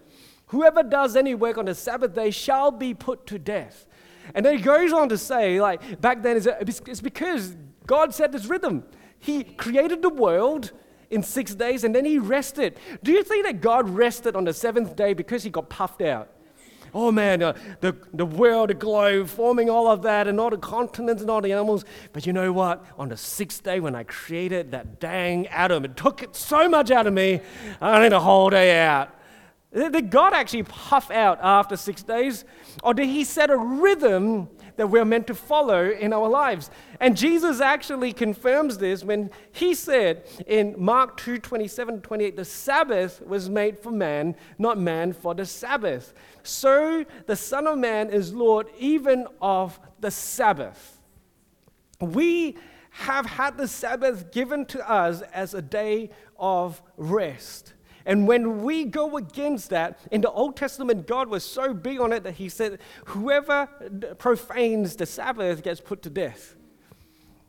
Whoever 0.47 0.81
does 0.81 1.17
any 1.17 1.35
work 1.35 1.57
on 1.57 1.65
the 1.65 1.75
Sabbath 1.75 2.15
day 2.15 2.31
shall 2.31 2.71
be 2.71 2.93
put 2.93 3.27
to 3.27 3.37
death. 3.37 3.85
And 4.33 4.45
then 4.45 4.57
he 4.57 4.63
goes 4.63 4.93
on 4.93 5.09
to 5.09 5.17
say, 5.17 5.59
like, 5.59 5.99
back 5.99 6.21
then, 6.21 6.37
it's 6.37 7.01
because 7.01 7.57
God 7.85 8.13
set 8.13 8.31
this 8.31 8.45
rhythm. 8.45 8.85
He 9.19 9.43
created 9.43 10.01
the 10.01 10.09
world 10.09 10.71
in 11.09 11.21
six 11.21 11.53
days 11.53 11.83
and 11.83 11.93
then 11.93 12.05
he 12.05 12.17
rested. 12.17 12.77
Do 13.03 13.11
you 13.11 13.23
think 13.23 13.45
that 13.45 13.59
God 13.59 13.89
rested 13.89 14.37
on 14.37 14.45
the 14.45 14.53
seventh 14.53 14.95
day 14.95 15.13
because 15.13 15.43
he 15.43 15.49
got 15.49 15.69
puffed 15.69 16.01
out? 16.01 16.29
Oh 16.93 17.11
man, 17.11 17.41
uh, 17.41 17.53
the, 17.79 17.95
the 18.13 18.25
world, 18.25 18.69
the 18.69 18.73
globe, 18.73 19.27
forming 19.27 19.69
all 19.69 19.87
of 19.87 20.01
that, 20.01 20.27
and 20.27 20.39
all 20.39 20.49
the 20.49 20.57
continents 20.57 21.21
and 21.21 21.31
all 21.31 21.41
the 21.41 21.51
animals. 21.51 21.85
But 22.11 22.25
you 22.25 22.33
know 22.33 22.51
what? 22.51 22.85
On 22.97 23.09
the 23.09 23.17
sixth 23.17 23.63
day, 23.63 23.79
when 23.79 23.95
I 23.95 24.03
created 24.03 24.71
that 24.71 24.99
dang 24.99 25.47
Adam, 25.47 25.85
it 25.85 25.95
took 25.95 26.21
it 26.21 26.35
so 26.35 26.67
much 26.67 26.91
out 26.91 27.07
of 27.07 27.13
me, 27.13 27.39
I 27.79 28.01
need 28.01 28.13
a 28.13 28.19
whole 28.19 28.49
day 28.49 28.81
out. 28.81 29.15
Did 29.73 30.09
God 30.09 30.33
actually 30.33 30.63
puff 30.63 31.09
out 31.11 31.39
after 31.41 31.77
six 31.77 32.03
days? 32.03 32.43
Or 32.83 32.93
did 32.93 33.07
He 33.07 33.23
set 33.23 33.49
a 33.49 33.55
rhythm 33.55 34.49
that 34.75 34.87
we're 34.87 35.05
meant 35.05 35.27
to 35.27 35.35
follow 35.35 35.89
in 35.89 36.11
our 36.11 36.27
lives? 36.27 36.69
And 36.99 37.15
Jesus 37.15 37.61
actually 37.61 38.11
confirms 38.11 38.79
this 38.79 39.01
when 39.03 39.29
He 39.53 39.73
said 39.73 40.25
in 40.45 40.75
Mark 40.77 41.15
2 41.17 41.37
27 41.37 42.01
28, 42.01 42.35
the 42.35 42.43
Sabbath 42.43 43.21
was 43.25 43.49
made 43.49 43.79
for 43.79 43.91
man, 43.91 44.35
not 44.57 44.77
man 44.77 45.13
for 45.13 45.33
the 45.33 45.45
Sabbath. 45.45 46.13
So 46.43 47.05
the 47.25 47.37
Son 47.37 47.65
of 47.65 47.77
Man 47.77 48.09
is 48.09 48.33
Lord 48.33 48.67
even 48.77 49.25
of 49.41 49.79
the 50.01 50.11
Sabbath. 50.11 50.99
We 52.01 52.57
have 52.89 53.25
had 53.25 53.57
the 53.57 53.69
Sabbath 53.69 54.31
given 54.33 54.65
to 54.65 54.89
us 54.89 55.21
as 55.33 55.53
a 55.53 55.61
day 55.61 56.09
of 56.37 56.81
rest. 56.97 57.73
And 58.05 58.27
when 58.27 58.63
we 58.63 58.85
go 58.85 59.17
against 59.17 59.69
that, 59.69 59.99
in 60.11 60.21
the 60.21 60.31
Old 60.31 60.55
Testament, 60.55 61.07
God 61.07 61.27
was 61.27 61.43
so 61.43 61.73
big 61.73 61.99
on 61.99 62.11
it 62.13 62.23
that 62.23 62.33
He 62.33 62.49
said, 62.49 62.79
Whoever 63.05 63.67
profanes 64.17 64.95
the 64.95 65.05
Sabbath 65.05 65.63
gets 65.63 65.81
put 65.81 66.01
to 66.03 66.09
death. 66.09 66.55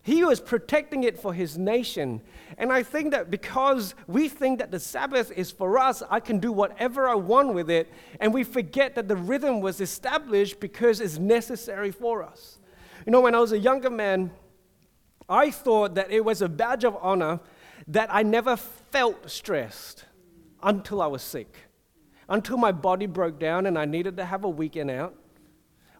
He 0.04 0.24
was 0.24 0.40
protecting 0.40 1.04
it 1.04 1.18
for 1.18 1.32
His 1.32 1.56
nation. 1.56 2.20
And 2.58 2.72
I 2.72 2.82
think 2.82 3.12
that 3.12 3.30
because 3.30 3.94
we 4.06 4.28
think 4.28 4.58
that 4.58 4.70
the 4.70 4.80
Sabbath 4.80 5.30
is 5.32 5.50
for 5.50 5.78
us, 5.78 6.02
I 6.10 6.20
can 6.20 6.38
do 6.38 6.52
whatever 6.52 7.08
I 7.08 7.14
want 7.14 7.54
with 7.54 7.70
it, 7.70 7.90
and 8.20 8.34
we 8.34 8.44
forget 8.44 8.94
that 8.96 9.08
the 9.08 9.16
rhythm 9.16 9.60
was 9.60 9.80
established 9.80 10.60
because 10.60 11.00
it's 11.00 11.18
necessary 11.18 11.92
for 11.92 12.22
us. 12.22 12.58
You 13.06 13.12
know, 13.12 13.20
when 13.20 13.34
I 13.34 13.38
was 13.38 13.52
a 13.52 13.58
younger 13.58 13.90
man, 13.90 14.32
I 15.28 15.50
thought 15.50 15.94
that 15.94 16.10
it 16.10 16.24
was 16.24 16.42
a 16.42 16.48
badge 16.48 16.84
of 16.84 16.96
honor 17.00 17.40
that 17.88 18.08
I 18.12 18.22
never 18.22 18.56
felt 18.56 19.30
stressed 19.30 20.04
until 20.62 21.02
I 21.02 21.06
was 21.06 21.22
sick, 21.22 21.56
until 22.28 22.56
my 22.56 22.72
body 22.72 23.06
broke 23.06 23.38
down 23.38 23.66
and 23.66 23.78
I 23.78 23.84
needed 23.84 24.16
to 24.18 24.24
have 24.24 24.44
a 24.44 24.48
weekend 24.48 24.90
out. 24.90 25.14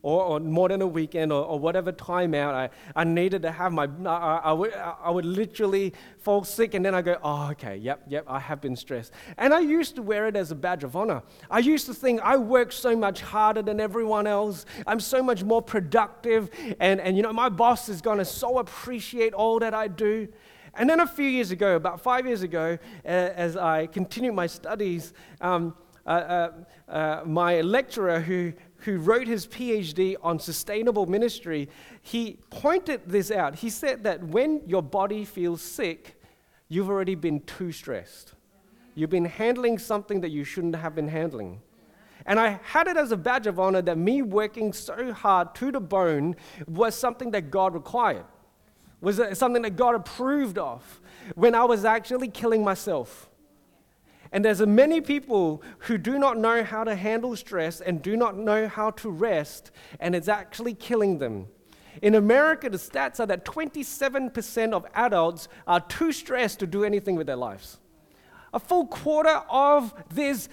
Or, 0.04 0.24
or 0.24 0.40
more 0.40 0.68
than 0.68 0.82
a 0.82 0.86
weekend, 0.86 1.32
or, 1.32 1.44
or, 1.44 1.60
whatever 1.60 1.92
time 1.92 2.34
out, 2.34 2.56
I, 2.56 2.70
I 2.96 3.04
needed 3.04 3.42
to 3.42 3.52
have 3.52 3.72
my, 3.72 3.88
I, 4.04 4.40
I, 4.46 4.52
would, 4.52 4.74
I 4.74 5.10
would 5.10 5.24
literally 5.24 5.94
fall 6.18 6.42
sick, 6.42 6.74
and 6.74 6.84
then 6.84 6.92
I 6.92 7.02
go, 7.02 7.18
oh, 7.22 7.50
okay, 7.52 7.76
yep, 7.76 8.02
yep, 8.08 8.24
I 8.26 8.40
have 8.40 8.60
been 8.60 8.74
stressed. 8.74 9.12
And 9.38 9.54
I 9.54 9.60
used 9.60 9.94
to 9.94 10.02
wear 10.02 10.26
it 10.26 10.34
as 10.34 10.50
a 10.50 10.56
badge 10.56 10.82
of 10.82 10.96
honor. 10.96 11.22
I 11.48 11.60
used 11.60 11.86
to 11.86 11.94
think 11.94 12.20
I 12.20 12.36
work 12.36 12.72
so 12.72 12.96
much 12.96 13.20
harder 13.20 13.62
than 13.62 13.78
everyone 13.78 14.26
else, 14.26 14.66
I'm 14.88 14.98
so 14.98 15.22
much 15.22 15.44
more 15.44 15.62
productive, 15.62 16.50
and, 16.80 17.00
and 17.00 17.16
you 17.16 17.22
know, 17.22 17.32
my 17.32 17.48
boss 17.48 17.88
is 17.88 18.00
going 18.00 18.18
to 18.18 18.24
so 18.24 18.58
appreciate 18.58 19.34
all 19.34 19.60
that 19.60 19.72
I 19.72 19.86
do. 19.86 20.26
And 20.74 20.88
then 20.88 21.00
a 21.00 21.06
few 21.06 21.26
years 21.26 21.50
ago, 21.50 21.76
about 21.76 22.00
five 22.00 22.26
years 22.26 22.42
ago, 22.42 22.78
uh, 23.04 23.08
as 23.08 23.56
I 23.56 23.86
continued 23.86 24.34
my 24.34 24.46
studies, 24.46 25.12
um, 25.40 25.74
uh, 26.06 26.08
uh, 26.08 26.50
uh, 26.88 27.22
my 27.26 27.60
lecturer 27.60 28.20
who, 28.20 28.52
who 28.78 28.98
wrote 28.98 29.28
his 29.28 29.46
PhD 29.46 30.16
on 30.22 30.38
sustainable 30.38 31.06
ministry, 31.06 31.68
he 32.00 32.38
pointed 32.50 33.02
this 33.06 33.30
out. 33.30 33.56
He 33.56 33.70
said 33.70 34.02
that 34.04 34.24
when 34.24 34.62
your 34.66 34.82
body 34.82 35.24
feels 35.24 35.60
sick, 35.60 36.18
you've 36.68 36.88
already 36.88 37.14
been 37.14 37.40
too 37.40 37.70
stressed. 37.70 38.32
You've 38.94 39.10
been 39.10 39.26
handling 39.26 39.78
something 39.78 40.22
that 40.22 40.30
you 40.30 40.42
shouldn't 40.42 40.76
have 40.76 40.94
been 40.94 41.08
handling. 41.08 41.60
And 42.24 42.40
I 42.40 42.60
had 42.62 42.88
it 42.88 42.96
as 42.96 43.12
a 43.12 43.16
badge 43.16 43.46
of 43.46 43.58
honor 43.58 43.82
that 43.82 43.98
me 43.98 44.22
working 44.22 44.72
so 44.72 45.12
hard 45.12 45.54
to 45.56 45.70
the 45.70 45.80
bone 45.80 46.36
was 46.66 46.94
something 46.94 47.30
that 47.32 47.50
God 47.50 47.74
required 47.74 48.24
was 49.02 49.20
something 49.34 49.62
that 49.62 49.76
God 49.76 49.94
approved 49.94 50.56
of 50.56 51.00
when 51.34 51.54
I 51.54 51.64
was 51.64 51.84
actually 51.84 52.28
killing 52.28 52.64
myself. 52.64 53.28
And 54.30 54.42
there's 54.42 54.64
many 54.64 55.02
people 55.02 55.62
who 55.80 55.98
do 55.98 56.18
not 56.18 56.38
know 56.38 56.64
how 56.64 56.84
to 56.84 56.96
handle 56.96 57.36
stress 57.36 57.82
and 57.82 58.00
do 58.00 58.16
not 58.16 58.38
know 58.38 58.66
how 58.66 58.92
to 58.92 59.10
rest, 59.10 59.70
and 60.00 60.14
it's 60.14 60.28
actually 60.28 60.72
killing 60.72 61.18
them. 61.18 61.48
In 62.00 62.14
America, 62.14 62.70
the 62.70 62.78
stats 62.78 63.20
are 63.20 63.26
that 63.26 63.44
27% 63.44 64.72
of 64.72 64.86
adults 64.94 65.48
are 65.66 65.80
too 65.80 66.12
stressed 66.12 66.60
to 66.60 66.66
do 66.66 66.84
anything 66.84 67.16
with 67.16 67.26
their 67.26 67.36
lives. 67.36 67.78
A 68.54 68.58
full 68.58 68.86
quarter 68.86 69.42
of 69.50 69.92
this 70.10 70.48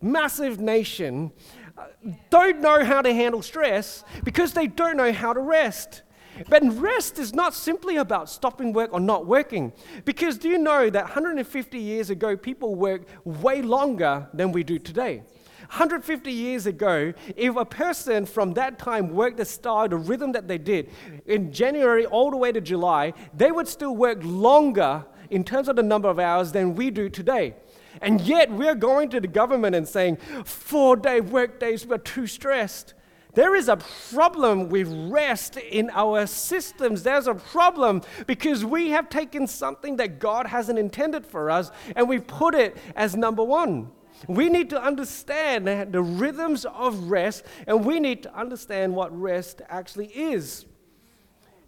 massive 0.00 0.58
nation 0.58 1.32
uh, 1.76 1.84
don't 2.30 2.60
know 2.60 2.84
how 2.84 3.02
to 3.02 3.12
handle 3.12 3.42
stress 3.42 4.02
because 4.24 4.52
they 4.52 4.66
don't 4.66 4.96
know 4.96 5.12
how 5.12 5.32
to 5.32 5.40
rest. 5.40 6.02
But 6.48 6.62
rest 6.78 7.18
is 7.18 7.34
not 7.34 7.54
simply 7.54 7.96
about 7.96 8.28
stopping 8.28 8.72
work 8.72 8.92
or 8.92 9.00
not 9.00 9.26
working. 9.26 9.72
Because 10.04 10.38
do 10.38 10.48
you 10.48 10.58
know 10.58 10.90
that 10.90 11.04
150 11.04 11.78
years 11.78 12.10
ago, 12.10 12.36
people 12.36 12.74
worked 12.74 13.08
way 13.24 13.62
longer 13.62 14.28
than 14.32 14.52
we 14.52 14.62
do 14.62 14.78
today? 14.78 15.22
150 15.70 16.32
years 16.32 16.66
ago, 16.66 17.12
if 17.36 17.56
a 17.56 17.64
person 17.64 18.24
from 18.24 18.54
that 18.54 18.78
time 18.78 19.10
worked 19.10 19.36
the 19.36 19.44
style, 19.44 19.86
the 19.86 19.96
rhythm 19.96 20.32
that 20.32 20.48
they 20.48 20.56
did, 20.56 20.88
in 21.26 21.52
January 21.52 22.06
all 22.06 22.30
the 22.30 22.36
way 22.36 22.52
to 22.52 22.60
July, 22.60 23.12
they 23.34 23.50
would 23.50 23.68
still 23.68 23.94
work 23.94 24.18
longer 24.22 25.04
in 25.30 25.44
terms 25.44 25.68
of 25.68 25.76
the 25.76 25.82
number 25.82 26.08
of 26.08 26.18
hours 26.18 26.52
than 26.52 26.74
we 26.74 26.90
do 26.90 27.10
today. 27.10 27.54
And 28.00 28.20
yet, 28.20 28.50
we're 28.50 28.74
going 28.74 29.10
to 29.10 29.20
the 29.20 29.28
government 29.28 29.74
and 29.74 29.86
saying, 29.86 30.16
four 30.44 30.96
day 30.96 31.20
work 31.20 31.60
days, 31.60 31.84
we're 31.84 31.98
too 31.98 32.26
stressed. 32.26 32.94
There 33.38 33.54
is 33.54 33.68
a 33.68 33.76
problem 33.76 34.68
with 34.68 34.88
rest 35.12 35.58
in 35.58 35.90
our 35.90 36.26
systems. 36.26 37.04
There's 37.04 37.28
a 37.28 37.36
problem 37.36 38.02
because 38.26 38.64
we 38.64 38.90
have 38.90 39.08
taken 39.08 39.46
something 39.46 39.94
that 39.98 40.18
God 40.18 40.48
hasn't 40.48 40.76
intended 40.76 41.24
for 41.24 41.48
us 41.48 41.70
and 41.94 42.08
we 42.08 42.18
put 42.18 42.56
it 42.56 42.76
as 42.96 43.14
number 43.14 43.44
one. 43.44 43.92
We 44.26 44.48
need 44.48 44.70
to 44.70 44.82
understand 44.82 45.68
the 45.68 46.02
rhythms 46.02 46.64
of 46.64 47.12
rest 47.12 47.44
and 47.68 47.84
we 47.84 48.00
need 48.00 48.24
to 48.24 48.36
understand 48.36 48.96
what 48.96 49.16
rest 49.16 49.62
actually 49.68 50.08
is. 50.08 50.66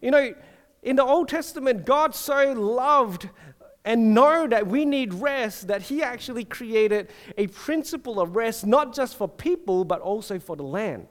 You 0.03 0.11
know, 0.11 0.35
in 0.83 0.97
the 0.97 1.05
Old 1.05 1.29
Testament, 1.29 1.87
God 1.87 2.17
so 2.17 2.53
loved 2.53 3.31
and 3.85 4.13
know 4.13 4.49
that 4.49 4.67
we 4.67 4.85
need 4.85 5.15
rest, 5.15 5.69
that 5.69 5.83
He 5.83 6.03
actually 6.03 6.47
created 6.47 7.13
a 7.39 7.47
principle 7.47 8.19
of 8.19 8.35
rest, 8.35 8.67
not 8.67 8.93
just 8.93 9.15
for 9.15 9.29
people, 9.29 9.85
but 9.85 10.01
also 10.01 10.41
for 10.41 10.57
the 10.57 10.65
land. 10.65 11.07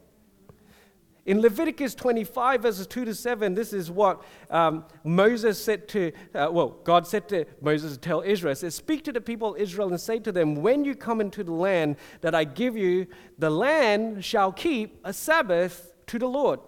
In 1.26 1.42
Leviticus 1.42 1.94
25, 1.96 2.62
verses 2.62 2.88
2 2.88 3.06
to 3.06 3.14
7, 3.14 3.54
this 3.54 3.74
is 3.74 3.92
what 3.92 4.24
um, 4.50 4.86
Moses 5.04 5.64
said 5.64 5.88
to, 5.90 6.12
uh, 6.34 6.50
well, 6.52 6.70
God 6.84 7.06
said 7.06 7.28
to 7.30 7.46
Moses 7.62 7.94
to 7.94 8.00
tell 8.00 8.22
Israel, 8.22 8.56
says, 8.56 8.76
Speak 8.76 9.04
to 9.04 9.12
the 9.12 9.22
people 9.22 9.54
of 9.54 9.62
Israel 9.62 9.90
and 9.90 10.00
say 10.00 10.20
to 10.20 10.32
them, 10.32 10.56
When 10.56 10.86
you 10.86 10.96
come 10.96 11.22
into 11.22 11.44
the 11.44 11.52
land 11.52 11.98
that 12.22 12.34
I 12.34 12.46
give 12.46 12.78
you, 12.78 13.06
the 13.38 13.50
land 13.50 14.24
shall 14.24 14.52
keep 14.52 15.00
a 15.04 15.14
Sabbath 15.14 15.94
to 16.08 16.18
the 16.18 16.28
Lord. 16.28 16.62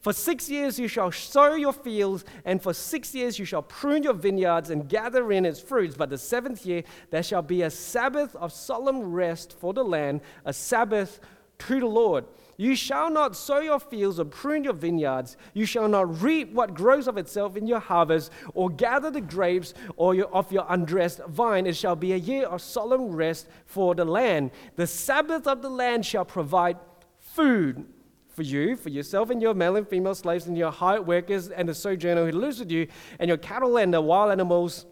For 0.00 0.12
six 0.12 0.48
years 0.48 0.78
you 0.78 0.86
shall 0.86 1.10
sow 1.10 1.54
your 1.54 1.72
fields, 1.72 2.24
and 2.44 2.62
for 2.62 2.72
six 2.72 3.14
years 3.14 3.38
you 3.38 3.44
shall 3.44 3.62
prune 3.62 4.04
your 4.04 4.14
vineyards 4.14 4.70
and 4.70 4.88
gather 4.88 5.32
in 5.32 5.44
its 5.44 5.60
fruits. 5.60 5.96
But 5.96 6.10
the 6.10 6.18
seventh 6.18 6.64
year 6.64 6.84
there 7.10 7.22
shall 7.22 7.42
be 7.42 7.62
a 7.62 7.70
Sabbath 7.70 8.36
of 8.36 8.52
solemn 8.52 9.12
rest 9.12 9.56
for 9.58 9.74
the 9.74 9.84
land, 9.84 10.20
a 10.44 10.52
Sabbath 10.52 11.18
to 11.58 11.80
the 11.80 11.86
Lord. 11.86 12.24
You 12.60 12.74
shall 12.74 13.08
not 13.08 13.36
sow 13.36 13.60
your 13.60 13.78
fields 13.78 14.18
or 14.18 14.24
prune 14.24 14.64
your 14.64 14.72
vineyards. 14.72 15.36
You 15.54 15.64
shall 15.64 15.88
not 15.88 16.20
reap 16.20 16.52
what 16.52 16.74
grows 16.74 17.06
of 17.06 17.16
itself 17.16 17.56
in 17.56 17.68
your 17.68 17.78
harvest, 17.78 18.32
or 18.52 18.68
gather 18.68 19.12
the 19.12 19.20
grapes 19.20 19.74
or 19.96 20.16
your, 20.16 20.26
of 20.34 20.50
your 20.50 20.66
undressed 20.68 21.20
vine. 21.28 21.66
It 21.66 21.76
shall 21.76 21.94
be 21.94 22.14
a 22.14 22.16
year 22.16 22.46
of 22.46 22.60
solemn 22.60 23.12
rest 23.12 23.46
for 23.64 23.94
the 23.94 24.04
land. 24.04 24.50
The 24.74 24.88
Sabbath 24.88 25.46
of 25.46 25.62
the 25.62 25.70
land 25.70 26.04
shall 26.04 26.24
provide 26.24 26.78
food 27.20 27.86
for 28.26 28.42
you, 28.42 28.74
for 28.74 28.88
yourself 28.88 29.30
and 29.30 29.40
your 29.40 29.54
male 29.54 29.76
and 29.76 29.86
female 29.86 30.16
slaves, 30.16 30.46
and 30.48 30.58
your 30.58 30.72
hired 30.72 31.06
workers, 31.06 31.50
and 31.50 31.68
the 31.68 31.74
sojourner 31.74 32.28
who 32.28 32.36
lives 32.36 32.58
with 32.58 32.72
you, 32.72 32.88
and 33.20 33.28
your 33.28 33.38
cattle 33.38 33.76
and 33.78 33.94
the 33.94 34.00
wild 34.00 34.32
animals 34.32 34.84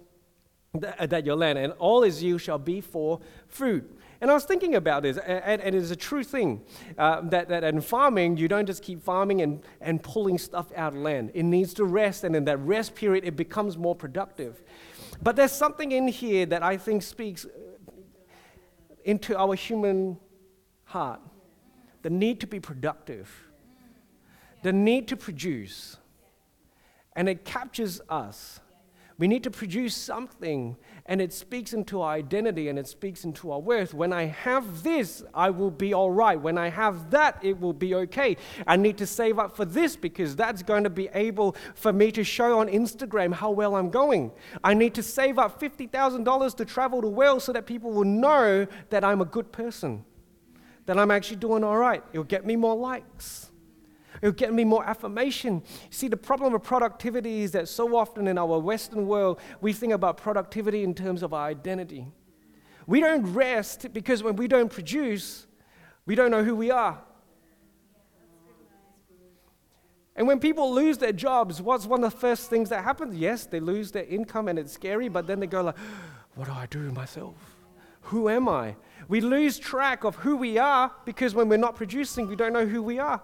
that, 0.80 1.26
your 1.26 1.37
land, 1.37 1.58
and 1.58 1.73
all 1.75 2.02
his 2.02 2.23
yield 2.23 2.40
shall 2.40 2.58
be 2.58 2.80
for 2.80 3.20
food. 3.49 3.95
And 4.20 4.30
I 4.30 4.35
was 4.35 4.44
thinking 4.44 4.75
about 4.75 5.02
this, 5.02 5.18
and, 5.18 5.61
and 5.61 5.75
it 5.75 5.82
is 5.82 5.90
a 5.90 5.96
true 5.96 6.25
thing 6.25 6.62
uh, 6.96 7.20
that, 7.23 7.49
that 7.49 7.64
in 7.64 7.80
farming, 7.80 8.37
you 8.37 8.49
don't 8.49 8.66
just 8.66 8.82
keep 8.82 9.02
farming 9.02 9.42
and, 9.42 9.62
and 9.80 10.02
pulling 10.02 10.38
stuff 10.38 10.73
out 10.75 10.94
of 10.94 11.00
land. 11.00 11.30
It 11.35 11.42
needs 11.42 11.75
to 11.75 11.85
rest, 11.85 12.25
and 12.25 12.35
in 12.35 12.44
that 12.46 12.58
rest 12.58 12.94
period, 12.94 13.25
it 13.25 13.37
becomes 13.37 13.76
more 13.76 13.94
productive. 13.94 14.62
But 15.23 15.37
there's 15.37 15.52
something 15.52 15.92
in 15.92 16.08
here 16.08 16.46
that 16.46 16.62
I 16.62 16.76
think 16.76 17.02
speaks 17.02 17.46
into 19.04 19.38
our 19.38 19.54
human 19.54 20.18
heart 20.85 21.20
the 22.02 22.11
need 22.11 22.38
to 22.38 22.46
be 22.46 22.61
productive, 22.61 23.49
the 24.62 24.73
need 24.73 25.08
to 25.08 25.16
produce. 25.16 25.96
And 27.16 27.28
it 27.28 27.44
captures 27.44 28.00
us 28.08 28.61
We 29.18 29.28
need 29.28 29.44
to 29.44 29.50
produce 29.50 29.96
something, 29.96 30.76
and 31.06 31.23
it 31.23 31.32
speaks 31.32 31.73
into 31.73 32.02
our 32.02 32.12
identity 32.12 32.68
and 32.68 32.78
it 32.78 32.87
speaks 32.87 33.25
into 33.25 33.50
our 33.50 33.61
worth. 33.61 33.94
When 33.94 34.12
I 34.12 34.25
have 34.26 34.82
this, 34.82 35.23
I 35.32 35.49
will 35.49 35.70
be 35.70 35.94
all 35.94 36.11
right. 36.11 36.38
When 36.38 36.58
I 36.58 36.68
have 36.68 37.11
that, 37.12 37.38
it 37.42 37.58
will 37.58 37.73
be 37.73 37.94
okay. 37.94 38.37
I 38.66 38.76
need 38.76 38.99
to 38.99 39.06
save 39.06 39.38
up 39.38 39.56
for 39.56 39.64
this 39.64 39.96
because 39.96 40.37
that's 40.37 40.62
going 40.62 40.85
to 40.85 40.90
be 40.90 41.08
able 41.14 41.56
for 41.75 41.94
me 41.94 42.12
to 42.12 42.23
show 42.25 42.58
on 42.58 42.68
Instagram 42.68 43.32
how 43.32 43.52
well 43.52 43.76
I'm 43.76 43.88
going. 43.88 44.32
I 44.62 44.75
need 44.75 44.92
to 44.94 45.02
save 45.02 45.38
up 45.38 45.58
$50,000 45.58 46.56
to 46.56 46.64
travel 46.66 47.00
the 47.00 47.08
world 47.08 47.42
so 47.42 47.52
that 47.52 47.64
people 47.64 47.92
will 47.92 48.04
know 48.04 48.66
that 48.90 49.02
I'm 49.02 49.23
a 49.23 49.26
good 49.26 49.50
person, 49.50 50.04
that 50.85 50.99
I'm 50.99 51.11
actually 51.11 51.37
doing 51.37 51.64
all 51.64 51.78
right. 51.78 52.02
It'll 52.12 52.25
get 52.25 52.44
me 52.44 52.56
more 52.56 52.76
likes. 52.76 53.50
It'll 54.23 54.32
get 54.32 54.52
me 54.52 54.64
more 54.64 54.85
affirmation. 54.85 55.62
See, 55.90 56.08
the 56.08 56.16
problem 56.16 56.52
with 56.52 56.62
productivity 56.62 57.42
is 57.42 57.52
that 57.52 57.68
so 57.68 57.96
often 57.96 58.26
in 58.26 58.38
our 58.38 58.58
Western 58.58 59.06
world, 59.06 59.40
we 59.61 59.73
think 59.73 59.92
about 59.92 60.16
productivity 60.16 60.82
in 60.82 60.94
terms 60.94 61.23
of 61.23 61.35
our 61.35 61.46
identity. 61.46 62.06
We 62.87 63.00
don't 63.00 63.32
rest 63.32 63.92
because 63.92 64.23
when 64.23 64.37
we 64.37 64.49
don't 64.49 64.70
produce, 64.70 65.46
we 66.06 66.14
don't 66.14 66.30
know 66.30 66.44
who 66.44 66.54
we 66.54 66.70
are. 66.70 67.02
And 70.14 70.26
when 70.26 70.40
people 70.40 70.73
lose 70.73 70.96
their 70.96 71.12
jobs, 71.12 71.61
what's 71.61 71.85
one 71.85 72.02
of 72.02 72.11
the 72.11 72.18
first 72.18 72.49
things 72.49 72.70
that 72.70 72.82
happens? 72.85 73.16
Yes, 73.16 73.44
they 73.44 73.61
lose 73.61 73.92
their 73.92 74.04
income 74.04 74.49
and 74.49 74.58
it's 74.58 74.73
scary, 74.73 75.08
but 75.08 75.26
then 75.26 75.40
they 75.40 75.46
go 75.46 75.62
like, 75.62 75.76
what 76.35 76.46
do 76.46 76.52
I 76.52 76.66
do 76.66 76.90
myself? 76.92 77.35
Who 78.02 78.28
am 78.28 78.49
I? 78.49 78.76
We 79.08 79.20
lose 79.20 79.58
track 79.58 80.04
of 80.04 80.16
who 80.16 80.37
we 80.37 80.58
are 80.58 80.90
because 81.04 81.35
when 81.35 81.49
we're 81.49 81.58
not 81.58 81.76
producing, 81.76 82.28
we 82.28 82.37
don't 82.37 82.52
know 82.52 82.66
who 82.66 82.82
we 82.82 82.99
are. 82.99 83.20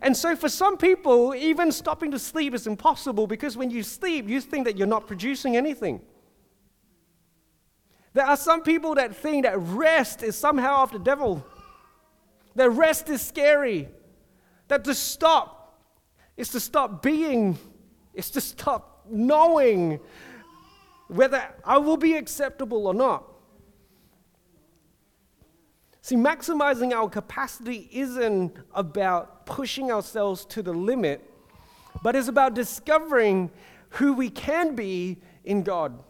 And 0.00 0.16
so, 0.16 0.36
for 0.36 0.48
some 0.48 0.76
people, 0.76 1.34
even 1.34 1.72
stopping 1.72 2.10
to 2.12 2.18
sleep 2.18 2.54
is 2.54 2.66
impossible 2.66 3.26
because 3.26 3.56
when 3.56 3.70
you 3.70 3.82
sleep, 3.82 4.28
you 4.28 4.40
think 4.40 4.64
that 4.66 4.76
you're 4.76 4.86
not 4.86 5.06
producing 5.06 5.56
anything. 5.56 6.00
There 8.12 8.24
are 8.24 8.36
some 8.36 8.62
people 8.62 8.94
that 8.94 9.14
think 9.14 9.44
that 9.44 9.58
rest 9.58 10.22
is 10.22 10.36
somehow 10.36 10.82
of 10.82 10.92
the 10.92 10.98
devil, 10.98 11.44
that 12.54 12.70
rest 12.70 13.08
is 13.08 13.22
scary, 13.22 13.88
that 14.68 14.84
to 14.84 14.94
stop 14.94 15.58
is 16.36 16.48
to 16.50 16.60
stop 16.60 17.02
being, 17.02 17.58
is 18.14 18.30
to 18.30 18.40
stop 18.40 19.04
knowing 19.10 19.98
whether 21.08 21.42
I 21.64 21.78
will 21.78 21.96
be 21.96 22.14
acceptable 22.14 22.86
or 22.86 22.94
not. 22.94 23.24
See, 26.08 26.16
maximizing 26.16 26.94
our 26.94 27.06
capacity 27.06 27.86
isn't 27.92 28.56
about 28.72 29.44
pushing 29.44 29.92
ourselves 29.92 30.46
to 30.46 30.62
the 30.62 30.72
limit, 30.72 31.22
but 32.02 32.16
it's 32.16 32.28
about 32.28 32.54
discovering 32.54 33.50
who 33.90 34.14
we 34.14 34.30
can 34.30 34.74
be 34.74 35.18
in 35.44 35.62
God. 35.62 36.02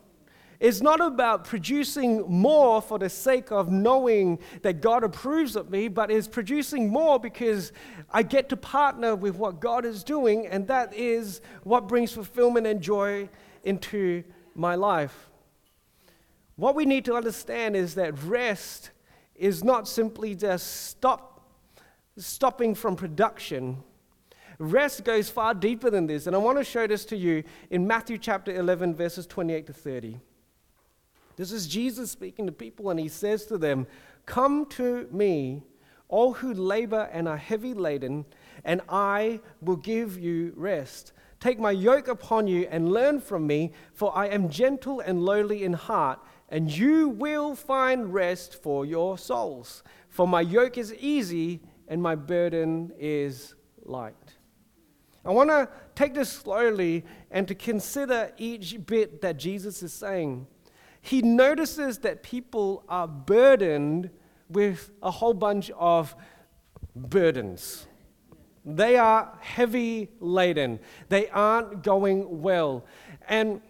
It's 0.61 0.81
not 0.81 1.01
about 1.01 1.47
producing 1.47 2.21
more 2.31 2.81
for 2.81 3.01
the 3.01 3.11
sake 3.11 3.51
of 3.51 3.73
knowing 3.73 4.39
that 4.63 4.81
God 4.81 5.03
approves 5.03 5.57
of 5.57 5.69
me, 5.69 5.89
but 5.89 6.13
it's 6.13 6.29
producing 6.29 6.91
more 6.91 7.19
because 7.19 7.73
I 8.09 8.23
get 8.23 8.49
to 8.51 8.57
partner 8.57 9.17
with 9.17 9.35
what 9.35 9.59
God 9.59 9.85
is 9.85 10.05
doing, 10.05 10.47
and 10.47 10.69
that 10.69 10.95
is 10.95 11.41
what 11.65 11.89
brings 11.89 12.13
fulfillment 12.13 12.69
and 12.69 12.81
joy 12.81 13.29
into 13.65 14.23
my 14.55 14.77
life. 14.77 15.29
What 16.55 16.77
we 16.77 16.85
need 16.85 17.05
to 17.07 17.17
understand 17.17 17.75
is 17.75 17.97
that 17.97 18.23
rest 18.23 18.93
is 19.39 19.63
not 19.65 19.89
simply 19.89 20.35
just 20.35 20.87
stop, 20.87 21.43
stopping 22.17 22.75
from 22.75 22.97
production. 22.97 23.83
Rest 24.59 25.05
goes 25.05 25.31
far 25.31 25.55
deeper 25.55 25.91
than 25.91 26.07
this. 26.07 26.27
And 26.27 26.35
I 26.35 26.39
want 26.39 26.59
to 26.59 26.65
show 26.65 26.87
this 26.87 27.05
to 27.07 27.17
you 27.17 27.45
in 27.71 27.87
Matthew 27.87 28.19
chapter 28.19 28.55
11, 28.55 28.95
verses 28.95 29.27
28 29.27 29.67
to 29.69 29.73
30. 29.73 30.21
This 31.37 31.53
is 31.53 31.69
Jesus 31.69 32.11
speaking 32.11 32.47
to 32.47 32.53
people, 32.53 32.91
and 32.91 32.99
he 32.99 33.09
says 33.09 33.47
to 33.47 33.59
them, 33.59 33.87
Come 34.27 34.67
to 34.71 35.09
me, 35.13 35.63
all 36.09 36.33
who 36.33 36.53
labor 36.53 37.09
and 37.13 37.29
are 37.29 37.37
heavy 37.37 37.75
laden, 37.75 38.25
and 38.65 38.81
I 38.89 39.41
will 39.61 39.77
give 39.77 40.19
you 40.19 40.53
rest. 40.57 41.13
Take 41.39 41.61
my 41.61 41.71
yoke 41.71 42.09
upon 42.09 42.49
you 42.49 42.67
and 42.71 42.91
learn 42.91 43.21
from 43.21 43.47
me, 43.47 43.73
for 43.93 44.17
I 44.17 44.27
am 44.27 44.49
gentle 44.49 44.99
and 44.99 45.23
lowly 45.23 45.63
in 45.63 45.75
heart 45.75 46.19
and 46.49 46.75
you 46.75 47.09
will 47.09 47.55
find 47.55 48.13
rest 48.13 48.63
for 48.63 48.87
your 48.87 49.19
souls. 49.19 49.83
For 50.09 50.27
my 50.27 50.41
yoke 50.41 50.79
is 50.79 50.95
easy 50.95 51.61
and 51.89 52.03
my 52.03 52.15
burden 52.15 52.93
is 52.99 53.55
light. 53.85 54.15
I 55.25 55.31
want 55.31 55.51
to 55.51 55.69
take 55.95 56.15
this 56.15 56.31
slowly 56.31 57.05
and 57.31 57.47
to 57.49 57.55
consider 57.55 58.33
each 58.39 58.87
bit 58.87 59.21
that 59.21 59.37
Jesus 59.37 59.83
is 59.83 59.93
saying. 59.93 60.47
He 61.03 61.23
notices 61.23 61.99
that 61.99 62.23
people 62.23 62.85
are 62.89 63.07
burdened 63.07 64.11
with 64.49 64.91
a 65.03 65.11
whole 65.11 65.35
bunch 65.35 65.71
of 65.73 66.17
burdens. 66.97 67.87
They 68.65 68.97
are 68.97 69.37
heavy 69.41 70.09
laden. 70.21 70.81
They 71.09 71.29
aren't 71.29 71.83
going 71.83 72.43
well. 72.43 72.85
And 73.29 73.61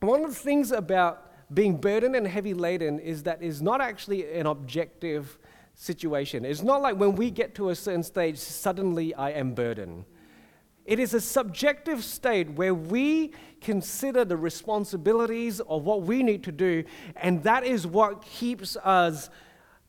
one 0.00 0.24
of 0.24 0.30
the 0.30 0.40
things 0.40 0.72
about 0.72 1.27
being 1.52 1.76
burdened 1.76 2.14
and 2.14 2.26
heavy 2.26 2.54
laden 2.54 2.98
is 2.98 3.22
that 3.22 3.42
is 3.42 3.62
not 3.62 3.80
actually 3.80 4.32
an 4.32 4.46
objective 4.46 5.38
situation. 5.74 6.44
It's 6.44 6.62
not 6.62 6.82
like 6.82 6.96
when 6.96 7.14
we 7.14 7.30
get 7.30 7.54
to 7.56 7.70
a 7.70 7.74
certain 7.74 8.02
stage, 8.02 8.36
suddenly 8.38 9.14
I 9.14 9.30
am 9.30 9.54
burdened. 9.54 10.04
It 10.84 10.98
is 10.98 11.12
a 11.14 11.20
subjective 11.20 12.02
state 12.02 12.50
where 12.52 12.74
we 12.74 13.32
consider 13.60 14.24
the 14.24 14.36
responsibilities 14.36 15.60
of 15.60 15.84
what 15.84 16.02
we 16.02 16.22
need 16.22 16.42
to 16.44 16.52
do, 16.52 16.84
and 17.16 17.42
that 17.42 17.64
is 17.64 17.86
what 17.86 18.22
keeps 18.22 18.76
us 18.76 19.28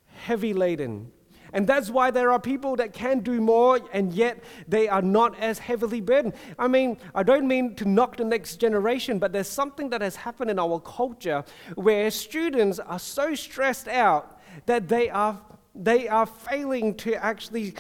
heavy 0.07 0.53
laden. 0.53 1.11
And 1.53 1.67
that's 1.67 1.89
why 1.89 2.11
there 2.11 2.31
are 2.31 2.39
people 2.39 2.75
that 2.77 2.93
can 2.93 3.19
do 3.19 3.41
more 3.41 3.79
and 3.91 4.13
yet 4.13 4.43
they 4.67 4.87
are 4.87 5.01
not 5.01 5.37
as 5.39 5.59
heavily 5.59 6.01
burdened. 6.01 6.33
I 6.57 6.67
mean, 6.67 6.97
I 7.15 7.23
don't 7.23 7.47
mean 7.47 7.75
to 7.75 7.85
knock 7.87 8.17
the 8.17 8.25
next 8.25 8.57
generation, 8.57 9.19
but 9.19 9.31
there's 9.31 9.47
something 9.47 9.89
that 9.89 10.01
has 10.01 10.15
happened 10.15 10.51
in 10.51 10.59
our 10.59 10.79
culture 10.79 11.43
where 11.75 12.11
students 12.11 12.79
are 12.79 12.99
so 12.99 13.35
stressed 13.35 13.87
out 13.87 14.39
that 14.65 14.87
they 14.87 15.09
are, 15.09 15.39
they 15.75 16.07
are 16.07 16.25
failing 16.25 16.95
to 16.95 17.13
actually 17.15 17.75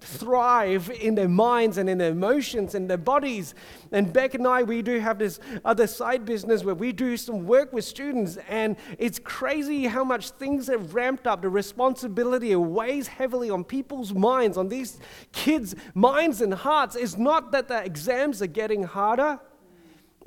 thrive 0.00 0.90
in 0.90 1.14
their 1.14 1.28
minds 1.28 1.78
and 1.78 1.88
in 1.88 1.98
their 1.98 2.10
emotions 2.10 2.74
and 2.74 2.88
their 2.88 2.98
bodies. 2.98 3.54
And 3.92 4.12
Beck 4.12 4.34
and 4.34 4.46
I, 4.46 4.62
we 4.62 4.82
do 4.82 4.98
have 4.98 5.18
this 5.18 5.40
other 5.64 5.86
side 5.86 6.24
business 6.24 6.64
where 6.64 6.74
we 6.74 6.92
do 6.92 7.16
some 7.16 7.46
work 7.46 7.72
with 7.72 7.84
students, 7.84 8.38
and 8.48 8.76
it's 8.98 9.18
crazy 9.18 9.86
how 9.86 10.04
much 10.04 10.30
things 10.30 10.68
have 10.68 10.94
ramped 10.94 11.26
up. 11.26 11.42
The 11.42 11.48
responsibility 11.48 12.54
weighs 12.54 13.08
heavily 13.08 13.50
on 13.50 13.64
people's 13.64 14.12
minds, 14.14 14.56
on 14.56 14.68
these 14.68 14.98
kids' 15.32 15.74
minds 15.94 16.40
and 16.40 16.54
hearts. 16.54 16.96
It's 16.96 17.16
not 17.16 17.52
that 17.52 17.68
the 17.68 17.84
exams 17.84 18.42
are 18.42 18.46
getting 18.46 18.84
harder, 18.84 19.40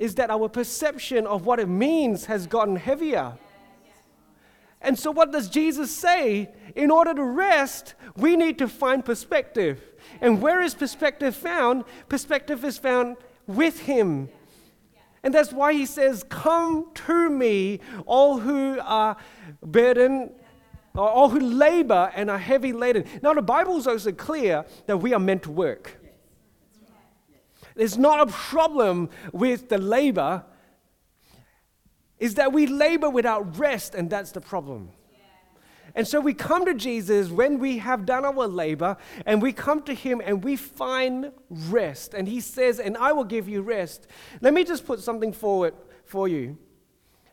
it's 0.00 0.14
that 0.14 0.30
our 0.30 0.48
perception 0.48 1.26
of 1.26 1.46
what 1.46 1.60
it 1.60 1.68
means 1.68 2.24
has 2.26 2.46
gotten 2.46 2.76
heavier. 2.76 3.34
And 4.82 4.98
so, 4.98 5.12
what 5.12 5.30
does 5.30 5.48
Jesus 5.48 5.94
say? 5.94 6.50
In 6.74 6.90
order 6.90 7.14
to 7.14 7.22
rest, 7.22 7.94
we 8.16 8.36
need 8.36 8.58
to 8.58 8.68
find 8.68 9.04
perspective. 9.04 9.80
And 10.20 10.42
where 10.42 10.60
is 10.60 10.74
perspective 10.74 11.36
found? 11.36 11.84
Perspective 12.08 12.64
is 12.64 12.78
found 12.78 13.16
with 13.46 13.80
Him. 13.80 14.28
And 15.22 15.32
that's 15.32 15.52
why 15.52 15.72
He 15.72 15.86
says, 15.86 16.24
Come 16.28 16.90
to 17.06 17.30
me, 17.30 17.78
all 18.06 18.40
who 18.40 18.80
are 18.82 19.16
burdened, 19.62 20.32
all 20.96 21.28
who 21.28 21.38
labor 21.38 22.10
and 22.14 22.28
are 22.28 22.38
heavy 22.38 22.72
laden. 22.72 23.04
Now, 23.22 23.34
the 23.34 23.42
Bible 23.42 23.76
is 23.76 23.86
also 23.86 24.10
clear 24.10 24.66
that 24.86 24.96
we 24.96 25.14
are 25.14 25.20
meant 25.20 25.44
to 25.44 25.50
work. 25.52 25.98
There's 27.76 27.96
not 27.96 28.28
a 28.28 28.30
problem 28.30 29.08
with 29.32 29.68
the 29.68 29.78
labor 29.78 30.44
is 32.22 32.36
that 32.36 32.52
we 32.52 32.68
labor 32.68 33.10
without 33.10 33.58
rest, 33.58 33.96
and 33.96 34.08
that's 34.08 34.30
the 34.30 34.40
problem. 34.40 34.90
And 35.96 36.06
so 36.06 36.20
we 36.20 36.34
come 36.34 36.64
to 36.66 36.72
Jesus 36.72 37.28
when 37.30 37.58
we 37.58 37.78
have 37.78 38.06
done 38.06 38.24
our 38.24 38.46
labor, 38.46 38.96
and 39.26 39.42
we 39.42 39.52
come 39.52 39.82
to 39.82 39.92
Him 39.92 40.22
and 40.24 40.44
we 40.44 40.54
find 40.54 41.32
rest. 41.50 42.14
And 42.14 42.28
He 42.28 42.38
says, 42.38 42.78
And 42.78 42.96
I 42.96 43.12
will 43.12 43.24
give 43.24 43.48
you 43.48 43.60
rest. 43.62 44.06
Let 44.40 44.54
me 44.54 44.62
just 44.62 44.86
put 44.86 45.00
something 45.00 45.32
forward 45.32 45.74
for 46.04 46.28
you. 46.28 46.56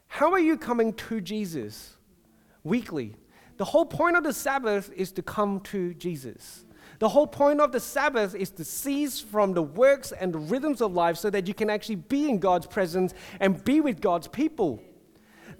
How 0.07 0.31
are 0.33 0.39
you 0.39 0.57
coming 0.57 0.93
to 0.93 1.21
Jesus? 1.21 1.95
Weekly. 2.63 3.15
The 3.57 3.65
whole 3.65 3.85
point 3.85 4.17
of 4.17 4.23
the 4.23 4.33
Sabbath 4.33 4.91
is 4.95 5.11
to 5.11 5.21
come 5.21 5.59
to 5.65 5.93
Jesus. 5.93 6.65
The 6.99 7.09
whole 7.09 7.27
point 7.27 7.61
of 7.61 7.71
the 7.71 7.79
Sabbath 7.79 8.35
is 8.35 8.49
to 8.51 8.65
cease 8.65 9.21
from 9.21 9.53
the 9.53 9.61
works 9.61 10.11
and 10.11 10.33
the 10.33 10.39
rhythms 10.39 10.81
of 10.81 10.93
life 10.93 11.17
so 11.17 11.29
that 11.29 11.47
you 11.47 11.53
can 11.53 11.69
actually 11.69 11.95
be 11.95 12.29
in 12.29 12.39
God's 12.39 12.67
presence 12.67 13.13
and 13.39 13.63
be 13.63 13.79
with 13.79 14.01
God's 14.01 14.27
people. 14.27 14.83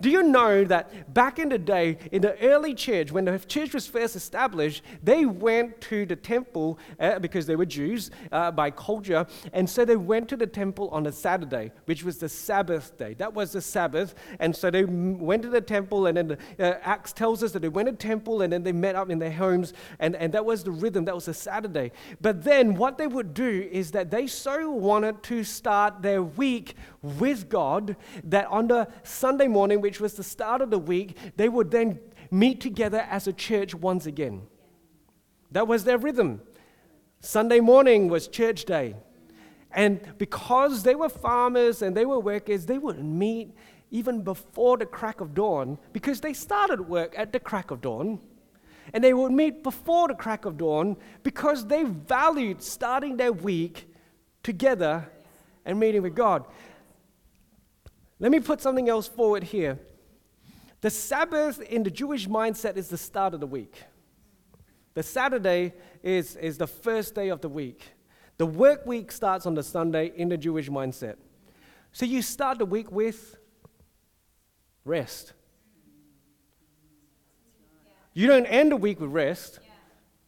Do 0.01 0.09
you 0.09 0.23
know 0.23 0.63
that 0.63 1.13
back 1.13 1.39
in 1.39 1.49
the 1.49 1.57
day, 1.57 1.97
in 2.12 2.21
the 2.21 2.39
early 2.39 2.73
church, 2.73 3.12
when 3.12 3.25
the 3.25 3.38
church 3.39 3.73
was 3.73 3.85
first 3.85 4.15
established, 4.15 4.81
they 5.03 5.25
went 5.25 5.81
to 5.81 6.05
the 6.05 6.15
temple 6.15 6.79
uh, 6.99 7.19
because 7.19 7.45
they 7.45 7.57
were 7.57 7.65
Jews 7.65 8.09
uh, 8.31 8.51
by 8.51 8.71
culture, 8.71 9.25
and 9.51 9.69
so 9.69 9.83
they 9.83 9.97
went 9.97 10.29
to 10.29 10.38
the 10.38 10.47
temple 10.47 10.89
on 10.89 11.05
a 11.05 11.12
Saturday, 11.12 11.71
which 11.85 12.03
was 12.03 12.17
the 12.17 12.29
Sabbath 12.29 12.97
day. 12.97 13.13
That 13.15 13.33
was 13.33 13.51
the 13.51 13.62
Sabbath, 13.62 14.15
and 14.39 14.55
so 14.55 14.71
they 14.71 14.85
went 14.85 15.41
to 15.43 15.49
the 15.49 15.62
temple, 15.62 16.05
and 16.05 16.15
then 16.15 16.27
the, 16.29 16.38
uh, 16.59 16.79
Acts 16.83 17.12
tells 17.12 17.43
us 17.43 17.51
that 17.51 17.59
they 17.59 17.69
went 17.69 17.88
to 17.88 17.91
the 17.91 17.97
temple, 17.97 18.41
and 18.41 18.53
then 18.53 18.63
they 18.63 18.71
met 18.71 18.95
up 18.95 19.09
in 19.09 19.19
their 19.19 19.31
homes, 19.31 19.73
and, 19.99 20.15
and 20.15 20.33
that 20.33 20.45
was 20.45 20.63
the 20.63 20.71
rhythm. 20.71 21.05
That 21.05 21.15
was 21.15 21.27
a 21.27 21.33
Saturday. 21.33 21.91
But 22.21 22.43
then 22.43 22.75
what 22.75 22.97
they 22.97 23.07
would 23.07 23.33
do 23.33 23.67
is 23.69 23.91
that 23.91 24.12
they 24.12 24.27
so 24.27 24.71
wanted 24.71 25.23
to 25.23 25.43
start 25.43 26.01
their 26.01 26.23
week 26.23 26.75
with 27.01 27.49
God 27.49 27.95
that 28.23 28.47
on 28.47 28.67
the 28.67 28.88
Sunday 29.03 29.47
morning, 29.47 29.81
which 29.81 29.99
was 29.99 30.13
the 30.13 30.23
start 30.23 30.62
of 30.62 30.69
the 30.69 30.79
week, 30.79 31.17
they 31.38 31.49
would 31.49 31.71
then 31.71 31.99
meet 32.31 32.62
together 32.62 33.05
as 33.09 33.27
a 33.27 33.33
church 33.33 33.73
once 33.73 34.05
again. 34.05 34.43
That 35.51 35.67
was 35.67 35.83
their 35.83 35.97
rhythm. 35.97 36.41
Sunday 37.21 37.59
morning 37.59 38.07
was 38.07 38.27
church 38.27 38.65
day. 38.65 38.95
And 39.71 40.17
because 40.17 40.83
they 40.83 40.95
were 40.95 41.09
farmers 41.09 41.81
and 41.81 41.95
they 41.95 42.05
were 42.05 42.19
workers, 42.19 42.65
they 42.65 42.77
would 42.77 43.03
meet 43.03 43.53
even 43.91 44.21
before 44.21 44.77
the 44.77 44.85
crack 44.85 45.21
of 45.21 45.33
dawn 45.33 45.77
because 45.93 46.21
they 46.21 46.33
started 46.33 46.88
work 46.88 47.13
at 47.17 47.33
the 47.33 47.39
crack 47.39 47.71
of 47.71 47.81
dawn. 47.81 48.19
And 48.93 49.03
they 49.03 49.13
would 49.13 49.31
meet 49.31 49.63
before 49.63 50.07
the 50.07 50.15
crack 50.15 50.45
of 50.45 50.57
dawn 50.57 50.97
because 51.21 51.67
they 51.67 51.83
valued 51.83 52.63
starting 52.63 53.17
their 53.17 53.31
week 53.31 53.88
together 54.41 55.09
and 55.65 55.79
meeting 55.79 56.01
with 56.01 56.15
God. 56.15 56.45
Let 58.19 58.32
me 58.32 58.39
put 58.39 58.62
something 58.62 58.89
else 58.89 59.08
forward 59.08 59.43
here. 59.43 59.79
The 60.82 60.89
Sabbath 60.89 61.62
in 61.62 61.84
the 61.84 61.91
Jewish 61.91 62.27
mindset 62.27 62.77
is 62.77 62.89
the 62.89 62.97
start 62.97 63.34
of 63.34 63.39
the 63.39 63.47
week. 63.47 63.84
The 64.93 65.03
Saturday 65.03 65.73
is, 66.03 66.36
is 66.36 66.58
the 66.58 66.67
first 66.67 67.15
day 67.15 67.29
of 67.29 67.41
the 67.41 67.49
week. 67.49 67.93
The 68.38 68.45
work 68.45 68.86
week 68.86 69.12
starts 69.12 69.45
on 69.45 69.55
the 69.55 69.63
Sunday 69.63 70.12
in 70.15 70.29
the 70.29 70.38
Jewish 70.38 70.69
mindset. 70.69 71.15
So 71.91 72.05
you 72.05 72.21
start 72.21 72.60
the 72.60 72.65
week 72.65 72.91
with 72.91 73.38
rest. 74.86 75.34
You 78.13 78.27
don't 78.27 78.45
end 78.45 78.71
the 78.71 78.77
week 78.77 78.99
with 78.99 79.12
rest. 79.12 79.60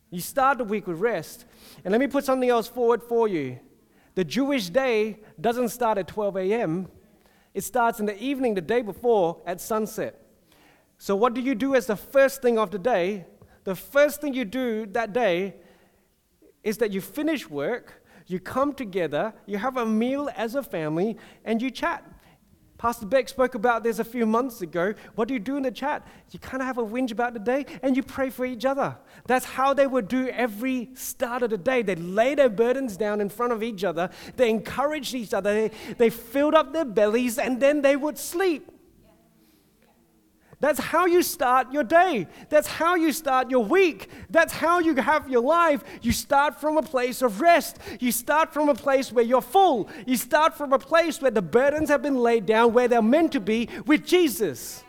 You 0.10 0.22
start 0.22 0.58
the 0.58 0.64
week 0.64 0.88
with 0.88 1.00
rest. 1.00 1.46
And 1.84 1.92
let 1.92 2.00
me 2.00 2.08
put 2.08 2.26
something 2.26 2.50
else 2.50 2.68
forward 2.68 3.02
for 3.02 3.28
you. 3.28 3.60
The 4.16 4.26
Jewish 4.26 4.70
day 4.70 5.20
doesn't 5.40 5.70
start 5.70 5.98
at 5.98 6.08
12 6.08 6.38
a.m., 6.38 6.88
it 7.54 7.64
starts 7.64 8.00
in 8.00 8.06
the 8.06 8.22
evening 8.22 8.54
the 8.54 8.62
day 8.62 8.82
before 8.82 9.42
at 9.46 9.60
sunset. 9.60 10.20
So, 10.98 11.16
what 11.16 11.34
do 11.34 11.42
you 11.42 11.56
do 11.56 11.76
as 11.76 11.88
the 11.88 11.96
first 11.96 12.42
thing 12.42 12.58
of 12.58 12.72
the 12.72 12.80
day? 12.80 13.26
The 13.64 13.76
first 13.76 14.22
thing 14.22 14.34
you 14.34 14.46
do 14.46 14.86
that 14.88 15.14
day 15.14 15.56
is 16.64 16.78
that 16.78 16.92
you 16.92 17.02
finish 17.02 17.50
work, 17.50 18.04
you 18.28 18.40
come 18.40 18.74
together, 18.74 19.34
you 19.46 19.58
have 19.58 19.78
a 19.78 19.86
meal 19.86 20.30
as 20.36 20.56
a 20.56 20.64
family, 20.64 21.18
and 21.44 21.62
you 21.62 21.70
chat. 21.70 22.04
Pastor 22.82 23.06
Beck 23.06 23.30
spoke 23.30 23.54
about 23.54 23.84
this 23.84 24.00
a 24.00 24.04
few 24.04 24.26
months 24.26 24.64
ago. 24.64 24.96
What 25.14 25.28
do 25.28 25.36
you 25.36 25.40
do 25.40 25.56
in 25.56 25.62
the 25.62 25.70
chat? 25.70 26.04
You 26.32 26.40
kind 26.40 26.64
of 26.64 26.66
have 26.66 26.80
a 26.80 26.84
whinge 26.84 27.12
about 27.12 27.34
the 27.36 27.40
day 27.40 27.68
and 27.84 27.96
you 27.96 28.02
pray 28.02 28.32
for 28.32 28.44
each 28.44 28.66
other. 28.66 28.98
That's 29.28 29.46
how 29.46 29.76
they 29.76 29.86
would 29.86 30.08
do 30.08 30.30
every 30.30 30.90
start 30.96 31.44
of 31.44 31.52
the 31.52 31.60
day. 31.60 31.84
They 31.84 31.94
lay 31.94 32.34
their 32.34 32.50
burdens 32.50 32.98
down 32.98 33.22
in 33.22 33.30
front 33.30 33.54
of 33.54 33.62
each 33.62 33.84
other, 33.84 34.10
they 34.36 34.50
encouraged 34.50 35.14
each 35.14 35.32
other, 35.32 35.54
they, 35.54 35.72
they 36.00 36.10
filled 36.10 36.56
up 36.56 36.74
their 36.74 36.86
bellies, 36.86 37.38
and 37.38 37.60
then 37.60 37.84
they 37.84 37.96
would 37.96 38.18
sleep. 38.18 38.72
That's 40.62 40.80
how 40.80 41.08
you 41.08 41.24
start 41.24 41.74
your 41.74 41.84
day. 41.84 42.28
That's 42.50 42.68
how 42.68 42.96
you 42.96 43.12
start 43.12 43.50
your 43.50 43.66
week. 43.66 44.10
That's 44.30 44.54
how 44.54 44.80
you 44.80 44.96
have 44.96 45.28
your 45.28 45.42
life. 45.42 45.84
You 46.04 46.12
start 46.12 46.62
from 46.62 46.78
a 46.78 46.84
place 46.84 47.24
of 47.24 47.42
rest. 47.42 47.80
You 48.00 48.12
start 48.12 48.54
from 48.54 48.70
a 48.70 48.76
place 48.76 49.12
where 49.12 49.26
you're 49.26 49.42
full. 49.42 49.90
You 50.06 50.18
start 50.18 50.56
from 50.56 50.72
a 50.72 50.80
place 50.80 51.20
where 51.20 51.32
the 51.32 51.42
burdens 51.42 51.90
have 51.90 52.04
been 52.04 52.20
laid 52.20 52.46
down, 52.46 52.74
where 52.74 52.88
they're 52.88 53.02
meant 53.02 53.32
to 53.34 53.40
be 53.40 53.70
with 53.88 54.06
Jesus. 54.06 54.84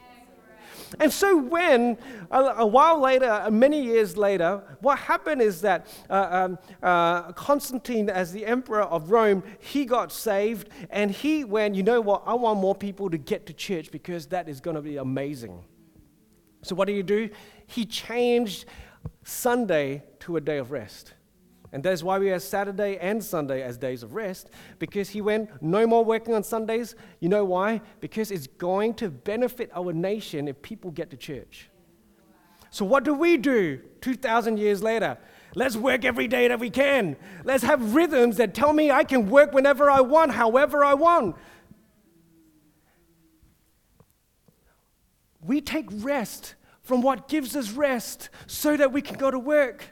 And 1.01 1.13
so, 1.13 1.37
when 1.37 1.97
a, 2.31 2.41
a, 2.59 2.67
while 2.67 3.01
later, 3.01 3.49
many 3.51 3.83
years 3.83 4.17
later, 4.17 4.63
what 4.81 4.99
happened 4.99 5.41
is 5.41 5.61
that 5.63 5.87
uh, 6.11 6.29
um, 6.31 6.59
uh, 6.83 7.33
Constantine, 7.33 8.11
as 8.11 8.33
the 8.33 8.45
emperor 8.47 8.83
of 8.83 9.11
Rome, 9.11 9.43
he 9.59 9.85
got 9.85 10.13
saved 10.13 10.69
and 10.91 11.11
he 11.11 11.45
went, 11.45 11.75
you 11.75 11.83
know 11.83 12.01
what, 12.01 12.23
I 12.27 12.35
want 12.35 12.61
more 12.61 12.75
people 12.75 13.11
to 13.11 13.19
get 13.19 13.47
to 13.47 13.53
church 13.53 13.91
because 13.91 14.27
that 14.27 14.49
is 14.49 14.61
going 14.61 14.77
to 14.77 14.83
be 14.83 14.97
amazing. 14.97 15.65
So, 16.63 16.75
what 16.75 16.87
did 16.87 16.97
he 16.97 17.03
do? 17.03 17.31
He 17.67 17.85
changed 17.85 18.67
Sunday 19.25 20.05
to 20.21 20.37
a 20.37 20.41
day 20.41 20.59
of 20.59 20.71
rest. 20.71 21.15
And 21.73 21.83
that's 21.83 22.03
why 22.03 22.19
we 22.19 22.29
have 22.29 22.43
Saturday 22.43 22.99
and 22.99 23.25
Sunday 23.25 23.63
as 23.63 23.79
days 23.79 24.03
of 24.03 24.15
rest, 24.15 24.51
because 24.79 25.09
he 25.09 25.23
went, 25.23 25.63
no 25.63 25.87
more 25.87 26.05
working 26.05 26.35
on 26.35 26.45
Sundays. 26.45 26.95
You 27.19 27.31
know 27.31 27.45
why? 27.45 27.81
Because 28.01 28.31
it's 28.31 28.47
going 28.47 28.93
to 28.95 29.09
benefit 29.09 29.71
our 29.75 29.93
nation 29.93 30.49
if 30.49 30.61
people 30.61 30.91
get 30.91 31.11
to 31.11 31.17
church. 31.17 31.71
So, 32.71 32.85
what 32.85 33.05
do 33.05 33.15
we 33.15 33.39
do 33.39 33.81
2,000 34.03 34.59
years 34.59 34.83
later? 34.83 35.19
Let's 35.55 35.77
work 35.77 36.05
every 36.05 36.29
day 36.29 36.49
that 36.49 36.59
we 36.59 36.71
can. 36.71 37.17
Let's 37.45 37.65
have 37.65 37.95
rhythms 37.95 38.37
that 38.39 38.55
tell 38.55 38.73
me 38.73 38.91
I 38.91 39.05
can 39.05 39.29
work 39.29 39.53
whenever 39.53 39.91
I 39.91 40.01
want, 40.01 40.33
however 40.33 40.85
I 40.85 40.95
want. 40.95 41.37
We 45.43 45.61
take 45.61 45.87
rest 45.91 46.55
from 46.83 47.03
what 47.03 47.29
gives 47.29 47.57
us 47.57 47.71
rest 47.73 48.31
so 48.47 48.77
that 48.77 48.93
we 48.93 49.03
can 49.03 49.17
go 49.17 49.31
to 49.31 49.39
work. 49.39 49.92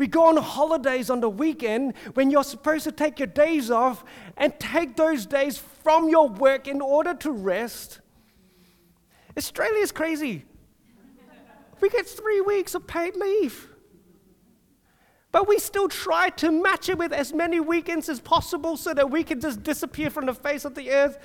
We 0.00 0.06
go 0.06 0.24
on 0.28 0.38
holidays 0.38 1.10
on 1.10 1.20
the 1.20 1.28
weekend 1.28 1.92
when 2.14 2.30
you're 2.30 2.42
supposed 2.42 2.84
to 2.84 2.90
take 2.90 3.18
your 3.18 3.26
days 3.26 3.70
off 3.70 4.02
and 4.38 4.58
take 4.58 4.96
those 4.96 5.26
days 5.26 5.58
from 5.58 6.08
your 6.08 6.26
work 6.26 6.66
in 6.66 6.80
order 6.80 7.12
to 7.16 7.30
rest. 7.30 8.00
Australia 9.36 9.82
is 9.82 9.92
crazy. 9.92 10.46
We 11.82 11.90
get 11.90 12.06
three 12.06 12.40
weeks 12.40 12.74
of 12.74 12.86
paid 12.86 13.14
leave. 13.14 13.68
But 15.32 15.46
we 15.46 15.58
still 15.58 15.90
try 15.90 16.30
to 16.30 16.50
match 16.50 16.88
it 16.88 16.96
with 16.96 17.12
as 17.12 17.34
many 17.34 17.60
weekends 17.60 18.08
as 18.08 18.20
possible 18.20 18.78
so 18.78 18.94
that 18.94 19.10
we 19.10 19.22
can 19.22 19.38
just 19.38 19.62
disappear 19.62 20.08
from 20.08 20.24
the 20.24 20.34
face 20.34 20.64
of 20.64 20.74
the 20.74 20.90
earth 20.92 21.18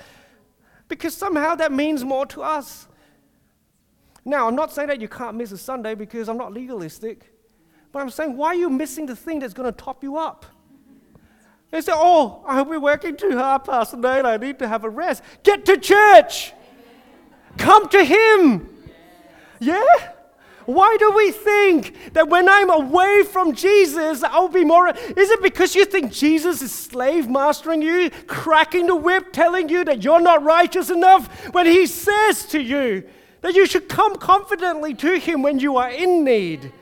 because 0.88 1.14
somehow 1.14 1.54
that 1.54 1.72
means 1.72 2.04
more 2.04 2.26
to 2.26 2.42
us. 2.42 2.88
Now, 4.22 4.46
I'm 4.46 4.54
not 4.54 4.70
saying 4.70 4.88
that 4.88 5.00
you 5.00 5.08
can't 5.08 5.34
miss 5.34 5.50
a 5.50 5.56
Sunday 5.56 5.94
because 5.94 6.28
I'm 6.28 6.36
not 6.36 6.52
legalistic, 6.52 7.32
but 7.96 8.02
I'm 8.02 8.10
saying, 8.10 8.36
why 8.36 8.48
are 8.48 8.54
you 8.54 8.68
missing 8.68 9.06
the 9.06 9.16
thing 9.16 9.38
that's 9.38 9.54
going 9.54 9.72
to 9.72 9.72
top 9.72 10.02
you 10.02 10.18
up? 10.18 10.44
They 11.70 11.80
say, 11.80 11.92
oh, 11.94 12.44
I've 12.46 12.68
been 12.68 12.82
working 12.82 13.16
too 13.16 13.38
hard, 13.38 13.64
Pastor 13.64 13.96
Nate. 13.96 14.26
I 14.26 14.36
need 14.36 14.58
to 14.58 14.68
have 14.68 14.84
a 14.84 14.90
rest. 14.90 15.22
Get 15.42 15.64
to 15.64 15.78
church. 15.78 16.52
Come 17.56 17.88
to 17.88 18.04
Him. 18.04 18.68
Yeah? 19.60 19.82
Why 20.66 20.98
do 20.98 21.10
we 21.12 21.30
think 21.30 22.12
that 22.12 22.28
when 22.28 22.50
I'm 22.50 22.68
away 22.68 23.22
from 23.22 23.54
Jesus, 23.54 24.22
I'll 24.22 24.48
be 24.48 24.62
more? 24.62 24.88
Is 24.88 25.30
it 25.30 25.42
because 25.42 25.74
you 25.74 25.86
think 25.86 26.12
Jesus 26.12 26.60
is 26.60 26.72
slave 26.72 27.30
mastering 27.30 27.80
you, 27.80 28.10
cracking 28.26 28.88
the 28.88 28.94
whip, 28.94 29.32
telling 29.32 29.70
you 29.70 29.84
that 29.84 30.04
you're 30.04 30.20
not 30.20 30.42
righteous 30.42 30.90
enough? 30.90 31.28
When 31.54 31.64
He 31.64 31.86
says 31.86 32.44
to 32.48 32.60
you, 32.60 33.08
that 33.40 33.54
you 33.54 33.64
should 33.64 33.88
come 33.88 34.16
confidently 34.16 34.92
to 34.92 35.18
Him 35.18 35.40
when 35.40 35.58
you 35.58 35.78
are 35.78 35.88
in 35.88 36.24
need. 36.24 36.74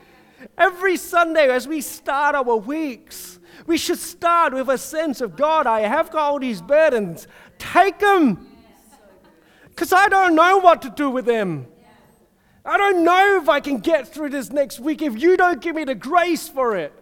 Every 0.57 0.95
Sunday, 0.97 1.49
as 1.49 1.67
we 1.67 1.81
start 1.81 2.35
our 2.35 2.55
weeks, 2.55 3.39
we 3.65 3.77
should 3.77 3.99
start 3.99 4.53
with 4.53 4.69
a 4.69 4.77
sense 4.77 5.21
of 5.21 5.35
God, 5.35 5.67
I 5.67 5.81
have 5.81 6.11
got 6.11 6.31
all 6.31 6.39
these 6.39 6.61
burdens. 6.61 7.27
Take 7.57 7.99
them. 7.99 8.47
Because 9.69 9.91
I 9.91 10.07
don't 10.07 10.35
know 10.35 10.59
what 10.59 10.81
to 10.83 10.89
do 10.89 11.09
with 11.09 11.25
them. 11.25 11.67
I 12.63 12.77
don't 12.77 13.03
know 13.03 13.39
if 13.41 13.49
I 13.49 13.59
can 13.59 13.79
get 13.79 14.07
through 14.07 14.29
this 14.29 14.49
next 14.49 14.79
week 14.79 15.01
if 15.01 15.21
you 15.21 15.37
don't 15.37 15.61
give 15.61 15.75
me 15.75 15.83
the 15.83 15.95
grace 15.95 16.47
for 16.47 16.75
it. 16.75 16.93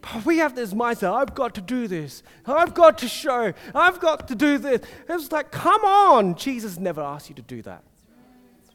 But 0.00 0.24
we 0.24 0.38
have 0.38 0.56
this 0.56 0.72
mindset 0.72 1.14
I've 1.14 1.34
got 1.34 1.54
to 1.56 1.60
do 1.60 1.86
this. 1.86 2.22
I've 2.46 2.74
got 2.74 2.98
to 2.98 3.08
show. 3.08 3.52
I've 3.74 4.00
got 4.00 4.28
to 4.28 4.34
do 4.34 4.58
this. 4.58 4.80
It's 5.08 5.30
like, 5.30 5.50
come 5.50 5.84
on. 5.84 6.36
Jesus 6.36 6.78
never 6.78 7.02
asked 7.02 7.28
you 7.28 7.34
to 7.34 7.42
do 7.42 7.60
that. 7.62 7.84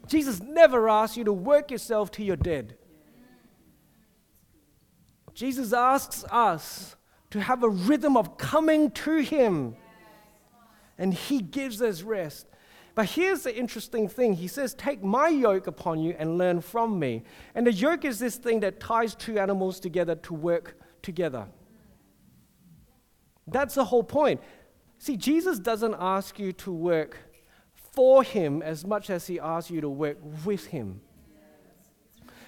Jesus 0.06 0.40
never 0.40 0.88
asked 0.88 1.16
you 1.16 1.24
to 1.24 1.32
work 1.32 1.70
yourself 1.70 2.12
till 2.12 2.24
you're 2.24 2.36
dead. 2.36 2.76
Jesus 5.36 5.74
asks 5.74 6.24
us 6.30 6.96
to 7.28 7.40
have 7.42 7.62
a 7.62 7.68
rhythm 7.68 8.16
of 8.16 8.38
coming 8.38 8.90
to 8.92 9.18
Him, 9.18 9.76
and 10.96 11.12
He 11.12 11.42
gives 11.42 11.82
us 11.82 12.00
rest. 12.00 12.46
But 12.94 13.10
here's 13.10 13.42
the 13.42 13.54
interesting 13.54 14.08
thing 14.08 14.32
He 14.32 14.48
says, 14.48 14.72
Take 14.72 15.04
my 15.04 15.28
yoke 15.28 15.66
upon 15.66 16.00
you 16.00 16.16
and 16.18 16.38
learn 16.38 16.62
from 16.62 16.98
me. 16.98 17.22
And 17.54 17.66
the 17.66 17.72
yoke 17.72 18.06
is 18.06 18.18
this 18.18 18.36
thing 18.36 18.60
that 18.60 18.80
ties 18.80 19.14
two 19.14 19.38
animals 19.38 19.78
together 19.78 20.14
to 20.14 20.32
work 20.32 20.80
together. 21.02 21.46
That's 23.46 23.74
the 23.74 23.84
whole 23.84 24.04
point. 24.04 24.40
See, 24.98 25.18
Jesus 25.18 25.58
doesn't 25.58 25.96
ask 25.98 26.38
you 26.38 26.54
to 26.54 26.72
work 26.72 27.18
for 27.92 28.22
Him 28.22 28.62
as 28.62 28.86
much 28.86 29.10
as 29.10 29.26
He 29.26 29.38
asks 29.38 29.70
you 29.70 29.82
to 29.82 29.90
work 29.90 30.16
with 30.46 30.68
Him. 30.68 31.02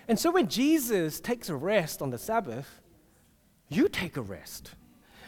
And 0.09 0.18
so 0.18 0.33
when 0.33 0.49
Jesus 0.49 1.21
takes 1.21 1.51
a 1.51 1.55
rest 1.55 2.01
on 2.01 2.11
the 2.11 2.18
Sabbath, 2.18 2.81
you 3.68 3.88
take 3.88 4.16
a 4.16 4.23
rest. 4.23 4.75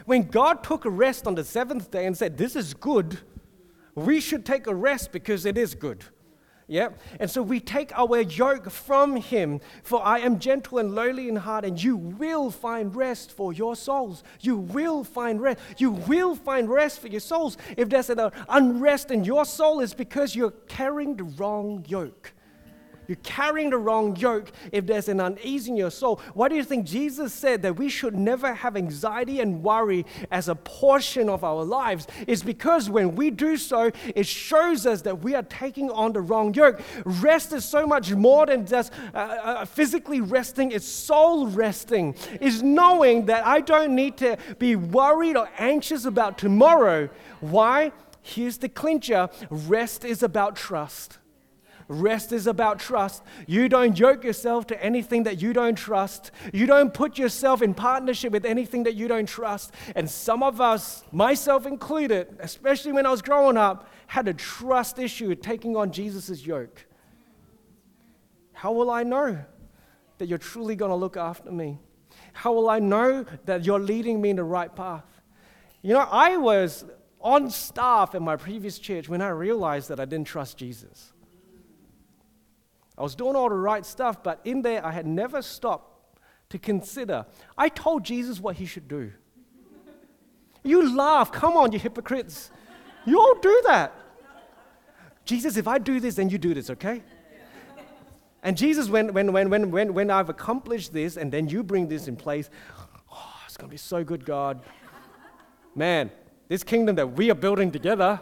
When 0.07 0.23
God 0.23 0.64
took 0.64 0.87
a 0.87 0.90
rest 0.90 1.27
on 1.27 1.35
the 1.35 1.45
seventh 1.45 1.90
day 1.90 2.07
and 2.07 2.16
said, 2.16 2.38
This 2.38 2.57
is 2.57 2.73
good, 2.73 3.19
we 3.95 4.21
should 4.21 4.47
take 4.47 4.66
a 4.66 4.75
rest 4.75 5.12
because 5.12 5.45
it 5.45 5.59
is 5.59 5.75
good. 5.75 6.05
Yeah? 6.66 6.90
And 7.19 7.29
so 7.29 7.43
we 7.43 7.59
take 7.59 7.90
our 7.99 8.21
yoke 8.21 8.71
from 8.71 9.16
him. 9.16 9.61
For 9.83 10.01
I 10.07 10.21
am 10.21 10.38
gentle 10.38 10.79
and 10.79 10.95
lowly 10.95 11.29
in 11.29 11.35
heart, 11.35 11.64
and 11.64 11.83
you 11.83 11.97
will 11.97 12.51
find 12.51 12.95
rest 12.95 13.33
for 13.33 13.53
your 13.53 13.75
souls. 13.75 14.23
You 14.40 14.57
will 14.57 15.03
find 15.03 15.40
rest. 15.40 15.59
You 15.79 15.90
will 15.90 16.37
find 16.37 16.71
rest 16.71 17.01
for 17.01 17.09
your 17.09 17.21
souls. 17.21 17.59
If 17.77 17.88
there's 17.88 18.09
an 18.09 18.31
unrest 18.49 19.11
in 19.11 19.25
your 19.25 19.45
soul, 19.45 19.81
it's 19.81 19.95
because 19.95 20.37
you're 20.37 20.53
carrying 20.69 21.16
the 21.16 21.25
wrong 21.25 21.85
yoke. 21.88 22.33
You're 23.11 23.16
carrying 23.25 23.70
the 23.70 23.77
wrong 23.77 24.14
yoke 24.14 24.53
if 24.70 24.87
there's 24.87 25.09
an 25.09 25.18
unease 25.18 25.66
in 25.66 25.77
your 25.77 25.90
soul. 25.90 26.20
Why 26.33 26.49
do 26.49 26.55
you 26.55 26.62
think 26.62 26.87
Jesus 26.87 27.35
said 27.35 27.61
that 27.62 27.75
we 27.75 27.88
should 27.88 28.14
never 28.14 28.55
have 28.55 28.77
anxiety 28.77 29.40
and 29.40 29.64
worry 29.64 30.07
as 30.31 30.49
a 30.49 30.55
portion 30.55 31.29
of 31.29 31.42
our 31.42 31.64
lives? 31.64 32.07
It's 32.29 32.44
because 32.44 32.88
when 32.88 33.16
we 33.16 33.31
do 33.31 33.57
so, 33.57 33.90
it 34.14 34.29
shows 34.29 34.87
us 34.87 35.03
that 35.03 35.25
we 35.25 35.35
are 35.35 35.42
taking 35.42 35.90
on 35.90 36.12
the 36.12 36.20
wrong 36.20 36.55
yoke. 36.55 36.81
Rest 37.05 37.53
is 37.53 37.64
so 37.64 37.85
much 37.85 38.12
more 38.12 38.46
than 38.46 38.64
just 38.64 38.92
uh, 39.12 39.16
uh, 39.16 39.64
physically 39.64 40.20
resting, 40.20 40.70
it's 40.70 40.87
soul 40.87 41.49
resting. 41.49 42.14
Is 42.40 42.62
knowing 42.62 43.27
that 43.27 43.44
I 43.44 43.61
don't 43.61 43.96
need 43.96 44.18
to 44.18 44.38
be 44.61 44.77
worried 44.77 45.37
or 45.37 45.51
anxious 45.59 46.05
about 46.05 46.38
tomorrow. 46.38 47.11
Why? 47.40 47.90
Here's 48.23 48.59
the 48.59 48.68
clincher 48.68 49.31
rest 49.51 50.05
is 50.05 50.23
about 50.23 50.55
trust. 50.55 51.18
Rest 51.92 52.31
is 52.31 52.46
about 52.46 52.79
trust. 52.79 53.20
You 53.48 53.68
don't 53.68 53.98
yoke 53.98 54.22
yourself 54.22 54.64
to 54.68 54.81
anything 54.81 55.24
that 55.24 55.42
you 55.42 55.53
don't 55.53 55.74
trust. 55.74 56.31
You 56.53 56.64
don't 56.66 56.94
put 56.94 57.18
yourself 57.18 57.62
in 57.62 57.74
partnership 57.74 58.31
with 58.33 58.44
anything 58.44 58.85
that 58.85 58.94
you 58.94 59.09
don't 59.09 59.29
trust. 59.29 59.74
And 59.96 60.09
some 60.09 60.44
of 60.44 60.61
us, 60.61 61.03
myself 61.11 61.66
included, 61.66 62.37
especially 62.38 62.92
when 62.92 63.07
I 63.07 63.11
was 63.11 63.22
growing 63.22 63.57
up, 63.57 63.90
had 64.07 64.29
a 64.29 64.35
trust 64.35 65.00
issue 65.00 65.35
taking 65.35 65.76
on 65.76 65.90
Jesus' 65.90 66.46
yoke. 66.46 66.87
How 68.53 68.70
will 68.70 68.92
I 68.92 69.03
know 69.03 69.44
that 70.18 70.29
you're 70.29 70.38
truly 70.38 70.76
going 70.76 70.90
to 70.90 70.94
look 70.96 71.16
after 71.16 71.50
me? 71.50 71.81
How 72.35 72.53
will 72.53 72.70
I 72.70 72.79
know 72.79 73.24
that 73.46 73.64
you're 73.64 73.81
leading 73.81 74.20
me 74.20 74.31
in 74.31 74.37
the 74.37 74.44
right 74.44 74.72
path? 74.76 75.07
You 75.83 75.94
know, 75.94 76.07
I 76.09 76.37
was 76.37 76.85
on 77.20 77.50
staff 77.50 78.14
at 78.14 78.22
my 78.22 78.37
previous 78.37 78.79
church 78.79 79.09
when 79.09 79.20
I 79.20 79.31
realized 79.31 79.88
that 79.88 79.98
I 79.98 80.05
didn't 80.05 80.29
trust 80.29 80.57
Jesus. 80.57 81.10
I 83.01 83.03
was 83.03 83.15
doing 83.15 83.35
all 83.35 83.49
the 83.49 83.55
right 83.55 83.87
stuff, 83.87 84.23
but 84.23 84.43
in 84.45 84.61
there 84.61 84.85
I 84.85 84.91
had 84.91 85.07
never 85.07 85.41
stopped 85.41 86.21
to 86.51 86.59
consider. 86.59 87.25
I 87.57 87.71
told 87.71 88.05
Jesus 88.05 88.39
what 88.39 88.57
he 88.57 88.67
should 88.67 88.89
do. 88.89 89.11
You 90.63 90.95
laugh. 90.95 91.33
Come 91.33 91.57
on, 91.57 91.73
you 91.73 91.79
hypocrites. 91.79 92.51
You 93.07 93.19
all 93.19 93.37
do 93.41 93.63
that. 93.69 93.95
Jesus, 95.25 95.57
if 95.57 95.67
I 95.67 95.79
do 95.79 95.99
this, 95.99 96.17
then 96.17 96.29
you 96.29 96.37
do 96.37 96.53
this, 96.53 96.69
okay? 96.69 97.03
And 98.43 98.55
Jesus, 98.55 98.91
when, 98.91 99.15
when, 99.15 99.33
when, 99.33 99.49
when, 99.49 99.71
when, 99.71 99.95
when 99.95 100.11
I've 100.11 100.29
accomplished 100.29 100.93
this 100.93 101.17
and 101.17 101.33
then 101.33 101.49
you 101.49 101.63
bring 101.63 101.89
this 101.89 102.07
in 102.07 102.17
place, 102.17 102.51
oh, 103.11 103.35
it's 103.47 103.57
going 103.57 103.71
to 103.71 103.73
be 103.73 103.79
so 103.79 104.05
good, 104.05 104.27
God. 104.27 104.61
Man, 105.75 106.11
this 106.49 106.63
kingdom 106.63 106.97
that 106.97 107.13
we 107.13 107.31
are 107.31 107.35
building 107.35 107.71
together, 107.71 108.21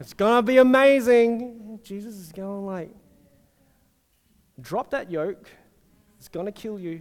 it's 0.00 0.12
going 0.12 0.38
to 0.38 0.42
be 0.42 0.56
amazing. 0.56 1.78
Jesus 1.84 2.16
is 2.16 2.32
going 2.32 2.66
like, 2.66 2.90
Drop 4.60 4.90
that 4.90 5.10
yoke, 5.10 5.50
it's 6.18 6.28
going 6.28 6.46
to 6.46 6.52
kill 6.52 6.78
you. 6.78 7.00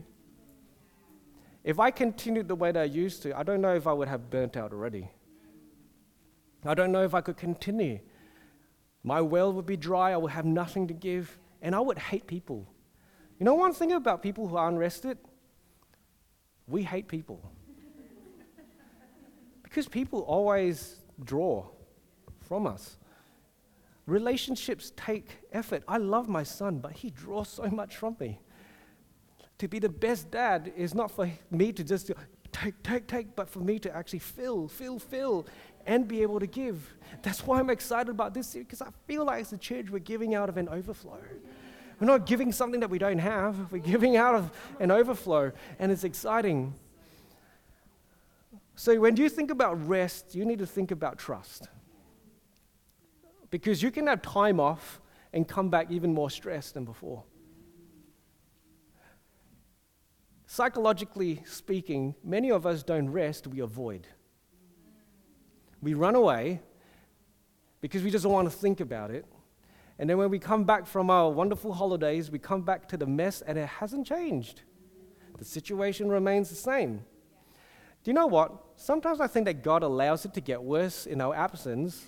If 1.63 1.79
I 1.79 1.91
continued 1.91 2.47
the 2.47 2.55
way 2.55 2.71
that 2.71 2.79
I 2.79 2.85
used 2.85 3.21
to, 3.23 3.37
I 3.37 3.43
don't 3.43 3.61
know 3.61 3.75
if 3.75 3.87
I 3.87 3.93
would 3.93 4.07
have 4.07 4.29
burnt 4.29 4.57
out 4.57 4.73
already. 4.73 5.09
I 6.65 6.73
don't 6.73 6.91
know 6.91 7.03
if 7.03 7.13
I 7.13 7.21
could 7.21 7.37
continue. 7.37 7.99
My 9.03 9.21
well 9.21 9.53
would 9.53 9.65
be 9.65 9.77
dry, 9.77 10.11
I 10.11 10.17
would 10.17 10.31
have 10.31 10.45
nothing 10.45 10.87
to 10.87 10.93
give, 10.93 11.37
and 11.61 11.75
I 11.75 11.79
would 11.79 11.97
hate 11.97 12.25
people. 12.27 12.67
You 13.39 13.45
know 13.45 13.53
one 13.53 13.73
thing 13.73 13.91
about 13.91 14.21
people 14.21 14.47
who 14.47 14.55
are 14.55 14.69
unrested? 14.69 15.17
We 16.67 16.83
hate 16.83 17.07
people. 17.07 17.51
because 19.63 19.87
people 19.87 20.21
always 20.21 20.95
draw 21.23 21.65
from 22.41 22.67
us. 22.67 22.97
Relationships 24.05 24.91
take 24.97 25.37
effort. 25.53 25.83
I 25.87 25.97
love 25.97 26.27
my 26.27 26.43
son, 26.43 26.79
but 26.79 26.91
he 26.91 27.09
draws 27.09 27.47
so 27.47 27.67
much 27.67 27.95
from 27.95 28.17
me. 28.19 28.39
To 29.59 29.67
be 29.67 29.79
the 29.79 29.89
best 29.89 30.29
dad 30.29 30.73
is 30.75 30.93
not 30.93 31.09
for 31.09 31.31
me 31.49 31.71
to 31.71 31.83
just 31.83 32.11
take, 32.51 32.83
take, 32.83 33.07
take, 33.07 33.35
but 33.35 33.49
for 33.49 33.59
me 33.59 33.79
to 33.79 33.95
actually 33.95 34.19
fill, 34.19 34.67
fill, 34.67 34.99
fill, 34.99 35.45
and 35.85 36.05
be 36.05 36.21
able 36.21 36.39
to 36.39 36.47
give. 36.47 36.95
That's 37.21 37.45
why 37.45 37.59
I'm 37.59 37.69
excited 37.69 38.09
about 38.09 38.33
this 38.33 38.53
because 38.53 38.81
I 38.81 38.89
feel 39.07 39.25
like 39.25 39.41
as 39.41 39.53
a 39.53 39.57
church 39.57 39.89
we're 39.89 39.99
giving 39.99 40.35
out 40.35 40.49
of 40.49 40.57
an 40.57 40.67
overflow. 40.67 41.19
We're 41.99 42.07
not 42.07 42.25
giving 42.25 42.51
something 42.51 42.81
that 42.81 42.89
we 42.89 42.97
don't 42.97 43.19
have, 43.19 43.55
we're 43.71 43.77
giving 43.77 44.17
out 44.17 44.35
of 44.35 44.51
an 44.81 44.91
overflow, 44.91 45.53
and 45.79 45.93
it's 45.93 46.03
exciting. 46.03 46.73
So 48.75 48.99
when 48.99 49.15
you 49.15 49.29
think 49.29 49.49
about 49.49 49.87
rest, 49.87 50.35
you 50.35 50.43
need 50.43 50.59
to 50.59 50.65
think 50.65 50.91
about 50.91 51.17
trust 51.17 51.69
because 53.53 53.83
you 53.83 53.91
can 53.91 54.07
have 54.07 54.19
time 54.23 54.59
off 54.59 54.99
and 55.31 55.47
come 55.47 55.69
back 55.69 55.91
even 55.91 56.11
more 56.11 56.27
stressed 56.27 56.73
than 56.73 56.85
before. 56.85 57.23
Psychologically 60.47 61.43
speaking, 61.45 62.15
many 62.23 62.49
of 62.49 62.65
us 62.65 62.81
don't 62.81 63.11
rest, 63.11 63.45
we 63.45 63.59
avoid. 63.59 64.07
We 65.83 65.93
run 65.93 66.15
away 66.15 66.61
because 67.79 68.01
we 68.01 68.09
just 68.09 68.23
don't 68.23 68.33
want 68.33 68.49
to 68.49 68.57
think 68.57 68.79
about 68.79 69.11
it. 69.11 69.23
And 69.99 70.09
then 70.09 70.17
when 70.17 70.31
we 70.31 70.39
come 70.39 70.63
back 70.63 70.87
from 70.87 71.11
our 71.11 71.29
wonderful 71.29 71.73
holidays, 71.73 72.31
we 72.31 72.39
come 72.39 72.63
back 72.63 72.87
to 72.87 72.97
the 72.97 73.05
mess 73.05 73.41
and 73.41 73.59
it 73.59 73.67
hasn't 73.67 74.07
changed. 74.07 74.63
The 75.37 75.45
situation 75.45 76.09
remains 76.09 76.49
the 76.49 76.55
same. 76.55 77.05
Do 78.03 78.09
you 78.09 78.13
know 78.15 78.25
what? 78.25 78.51
Sometimes 78.77 79.21
I 79.21 79.27
think 79.27 79.45
that 79.45 79.61
God 79.61 79.83
allows 79.83 80.25
it 80.25 80.33
to 80.33 80.41
get 80.41 80.63
worse 80.63 81.05
in 81.05 81.21
our 81.21 81.35
absence 81.35 82.07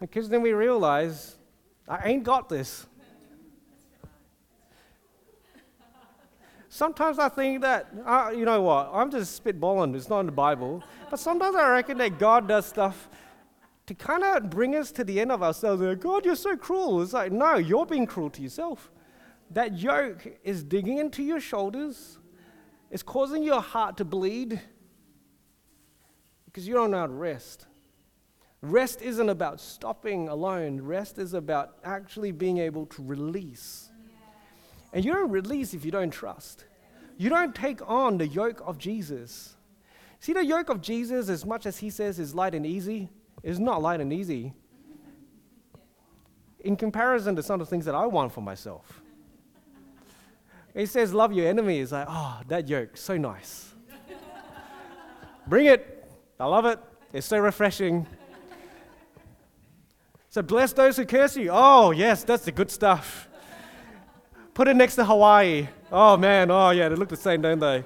because 0.00 0.28
then 0.28 0.42
we 0.42 0.52
realize, 0.52 1.36
I 1.86 2.08
ain't 2.08 2.24
got 2.24 2.48
this. 2.48 2.86
Sometimes 6.68 7.18
I 7.18 7.28
think 7.28 7.62
that, 7.62 7.88
uh, 8.06 8.30
you 8.34 8.44
know 8.44 8.62
what, 8.62 8.90
I'm 8.92 9.10
just 9.10 9.42
spitballing, 9.44 9.94
it's 9.94 10.08
not 10.08 10.20
in 10.20 10.26
the 10.26 10.32
Bible. 10.32 10.82
But 11.10 11.18
sometimes 11.18 11.56
I 11.56 11.68
reckon 11.68 11.98
that 11.98 12.18
God 12.18 12.48
does 12.48 12.64
stuff 12.64 13.08
to 13.86 13.94
kind 13.94 14.22
of 14.22 14.48
bring 14.48 14.76
us 14.76 14.92
to 14.92 15.02
the 15.02 15.20
end 15.20 15.32
of 15.32 15.42
ourselves. 15.42 15.82
Like, 15.82 15.98
God, 15.98 16.24
you're 16.24 16.36
so 16.36 16.56
cruel. 16.56 17.02
It's 17.02 17.12
like, 17.12 17.32
no, 17.32 17.56
you're 17.56 17.84
being 17.84 18.06
cruel 18.06 18.30
to 18.30 18.40
yourself. 18.40 18.90
That 19.50 19.78
yoke 19.78 20.38
is 20.44 20.62
digging 20.62 20.98
into 20.98 21.24
your 21.24 21.40
shoulders, 21.40 22.18
it's 22.88 23.02
causing 23.02 23.42
your 23.42 23.60
heart 23.60 23.96
to 23.96 24.04
bleed 24.04 24.60
because 26.44 26.66
you 26.66 26.74
don't 26.74 26.92
know 26.92 26.98
how 26.98 27.06
to 27.06 27.12
rest. 27.12 27.66
Rest 28.62 29.00
isn't 29.00 29.28
about 29.28 29.58
stopping 29.60 30.28
alone, 30.28 30.80
rest 30.82 31.18
is 31.18 31.32
about 31.32 31.76
actually 31.82 32.30
being 32.30 32.58
able 32.58 32.86
to 32.86 33.02
release. 33.02 33.88
And 34.92 35.04
you 35.04 35.12
don't 35.12 35.30
release 35.30 35.72
if 35.72 35.84
you 35.84 35.90
don't 35.90 36.10
trust. 36.10 36.64
You 37.16 37.30
don't 37.30 37.54
take 37.54 37.80
on 37.88 38.18
the 38.18 38.26
yoke 38.26 38.62
of 38.66 38.76
Jesus. 38.76 39.56
See, 40.18 40.32
the 40.32 40.44
yoke 40.44 40.68
of 40.68 40.82
Jesus, 40.82 41.28
as 41.28 41.46
much 41.46 41.64
as 41.64 41.78
he 41.78 41.88
says 41.88 42.18
is 42.18 42.34
light 42.34 42.54
and 42.54 42.66
easy, 42.66 43.08
is 43.42 43.58
not 43.58 43.80
light 43.80 44.00
and 44.00 44.12
easy 44.12 44.52
in 46.60 46.76
comparison 46.76 47.34
to 47.36 47.42
some 47.42 47.60
of 47.60 47.66
the 47.66 47.70
things 47.70 47.86
that 47.86 47.94
I 47.94 48.06
want 48.06 48.32
for 48.32 48.42
myself. 48.42 49.00
He 50.74 50.86
says, 50.86 51.12
Love 51.14 51.32
your 51.32 51.48
enemies. 51.48 51.92
Like, 51.92 52.06
oh, 52.08 52.40
that 52.48 52.68
yoke, 52.68 52.96
so 52.96 53.16
nice. 53.16 53.72
Bring 55.46 55.66
it. 55.66 56.06
I 56.38 56.46
love 56.46 56.66
it. 56.66 56.78
It's 57.12 57.26
so 57.26 57.38
refreshing. 57.38 58.06
So 60.32 60.42
bless 60.42 60.72
those 60.72 60.96
who 60.96 61.04
curse 61.04 61.36
you. 61.36 61.50
Oh, 61.52 61.90
yes, 61.90 62.22
that's 62.22 62.44
the 62.44 62.52
good 62.52 62.70
stuff. 62.70 63.28
Put 64.54 64.68
it 64.68 64.76
next 64.76 64.94
to 64.94 65.04
Hawaii. 65.04 65.66
Oh, 65.90 66.16
man. 66.16 66.52
Oh, 66.52 66.70
yeah, 66.70 66.88
they 66.88 66.94
look 66.94 67.08
the 67.08 67.16
same, 67.16 67.42
don't 67.42 67.58
they? 67.58 67.82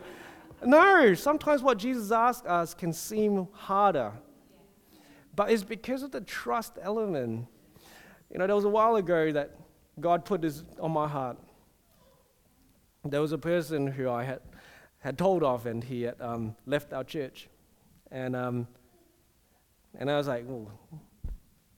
No, 0.63 1.15
sometimes 1.15 1.63
what 1.63 1.79
Jesus 1.79 2.13
asks 2.13 2.47
us 2.47 2.75
can 2.75 2.93
seem 2.93 3.49
harder. 3.53 4.13
But 5.35 5.51
it's 5.53 5.63
because 5.63 6.03
of 6.03 6.11
the 6.11 6.21
trust 6.21 6.79
element. 6.83 7.47
You 8.31 8.39
know, 8.39 8.47
there 8.47 8.57
was 8.57 8.67
a 8.67 8.69
while 8.69 8.97
ago 8.97 9.33
that 9.33 9.57
God 9.99 10.27
put 10.27 10.43
this 10.43 10.65
on 10.79 10.91
my 10.91 11.09
heart. 11.09 11.39
There 13.07 13.23
was 13.23 13.33
a 13.33 13.39
person 13.39 13.87
who 13.87 14.11
I 14.11 14.23
had, 14.25 14.41
had 14.99 15.17
told 15.17 15.43
of, 15.43 15.65
and 15.65 15.83
he 15.83 16.03
had 16.03 16.21
um, 16.21 16.57
left 16.67 16.93
our 16.93 17.05
church. 17.05 17.49
And, 18.11 18.37
um, 18.37 18.69
and 19.99 20.11
I 20.11 20.19
was 20.19 20.29
like, 20.29 20.45
well, 20.47 20.71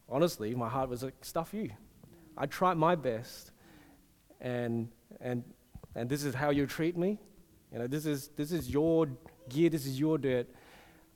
honestly, 0.08 0.54
my 0.54 0.68
heart 0.68 0.88
was 0.88 1.02
like, 1.02 1.14
stuff 1.22 1.52
you. 1.52 1.70
I 2.36 2.46
tried 2.46 2.76
my 2.76 2.94
best, 2.94 3.50
and, 4.40 4.88
and, 5.20 5.42
and 5.94 6.08
this 6.08 6.24
is 6.24 6.34
how 6.34 6.50
you 6.50 6.66
treat 6.66 6.96
me. 6.96 7.18
You 7.72 7.78
know, 7.78 7.86
this 7.86 8.06
is, 8.06 8.28
this 8.36 8.52
is 8.52 8.70
your 8.70 9.08
gear, 9.48 9.70
this 9.70 9.86
is 9.86 9.98
your 9.98 10.18
dirt. 10.18 10.46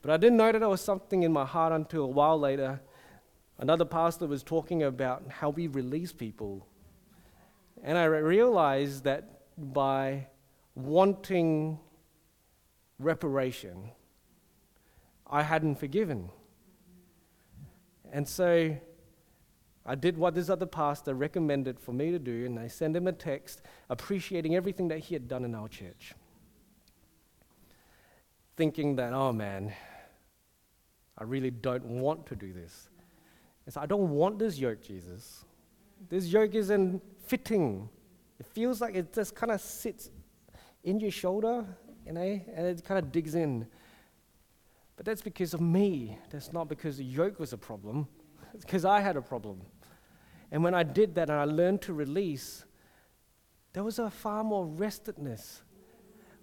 But 0.03 0.11
I 0.11 0.17
didn't 0.17 0.39
know 0.39 0.51
that 0.51 0.59
there 0.59 0.69
was 0.69 0.81
something 0.81 1.23
in 1.23 1.33
my 1.33 1.45
heart 1.45 1.73
until 1.73 2.05
a 2.05 2.09
while 2.09 2.39
later. 2.39 2.81
Another 3.59 3.85
pastor 3.85 4.27
was 4.27 4.43
talking 4.43 4.83
about 4.83 5.25
how 5.29 5.51
we 5.51 5.67
release 5.67 6.13
people. 6.13 6.67
And 7.83 7.99
I 7.99 8.05
realized 8.05 9.05
that 9.05 9.43
by 9.59 10.27
wanting 10.75 11.79
reparation, 12.99 13.91
I 15.27 15.43
hadn't 15.43 15.77
forgiven. 15.77 16.31
And 18.13 18.29
so 18.29 18.77
I 19.87 19.95
did 19.95 20.19
what 20.19 20.35
this 20.35 20.51
other 20.51 20.67
pastor 20.67 21.15
recommended 21.15 21.79
for 21.81 21.93
me 21.93 22.11
to 22.11 22.19
do, 22.19 22.47
and 22.47 22.59
I 22.59 22.69
sent 22.69 22.97
him 22.97 23.07
a 23.07 23.13
text 23.13 23.63
appreciating 23.89 24.55
everything 24.57 24.89
that 24.89 24.99
he 24.99 25.15
had 25.15 25.29
done 25.29 25.45
in 25.45 25.55
our 25.55 25.69
church. 25.69 26.15
Thinking 28.57 28.97
that, 28.97 29.13
oh 29.13 29.33
man, 29.33 29.73
I 31.17 31.25
really 31.25 31.51
don't 31.51 31.85
want 31.85 32.27
to 32.27 32.37
do 32.37 32.53
this. 32.53 32.89
And 33.65 33.75
so 33.75 33.81
I 33.81 33.87
don't 33.87 34.11
want 34.11 34.39
this 34.39 34.59
yoke, 34.59 34.83
Jesus. 34.83 35.45
This 36.09 36.27
yoke 36.27 36.55
isn't 36.55 37.03
fitting. 37.27 37.89
It 38.39 38.47
feels 38.47 38.81
like 38.81 38.95
it 38.95 39.13
just 39.13 39.35
kind 39.35 39.53
of 39.53 39.61
sits 39.61 40.11
in 40.83 40.99
your 40.99 41.11
shoulder, 41.11 41.65
you 42.07 42.13
know, 42.13 42.21
and 42.21 42.67
it 42.67 42.85
kind 42.85 42.99
of 42.99 43.13
digs 43.13 43.35
in. 43.35 43.67
But 45.01 45.07
that's 45.07 45.23
because 45.23 45.55
of 45.55 45.63
me. 45.63 46.19
That's 46.29 46.53
not 46.53 46.69
because 46.69 46.99
the 46.99 47.05
yoke 47.05 47.41
was 47.41 47.55
a 47.55 47.57
problem. 47.57 48.07
It's 48.53 48.67
because 48.67 48.85
I 48.85 49.01
had 49.01 49.17
a 49.17 49.23
problem. 49.23 49.63
And 50.51 50.63
when 50.63 50.75
I 50.75 50.83
did 50.83 51.15
that 51.15 51.31
and 51.31 51.39
I 51.39 51.45
learned 51.45 51.81
to 51.83 51.95
release, 51.95 52.67
there 53.73 53.83
was 53.83 53.99
a 53.99 54.11
far 54.11 54.45
more 54.45 54.67
restedness. 54.67 55.63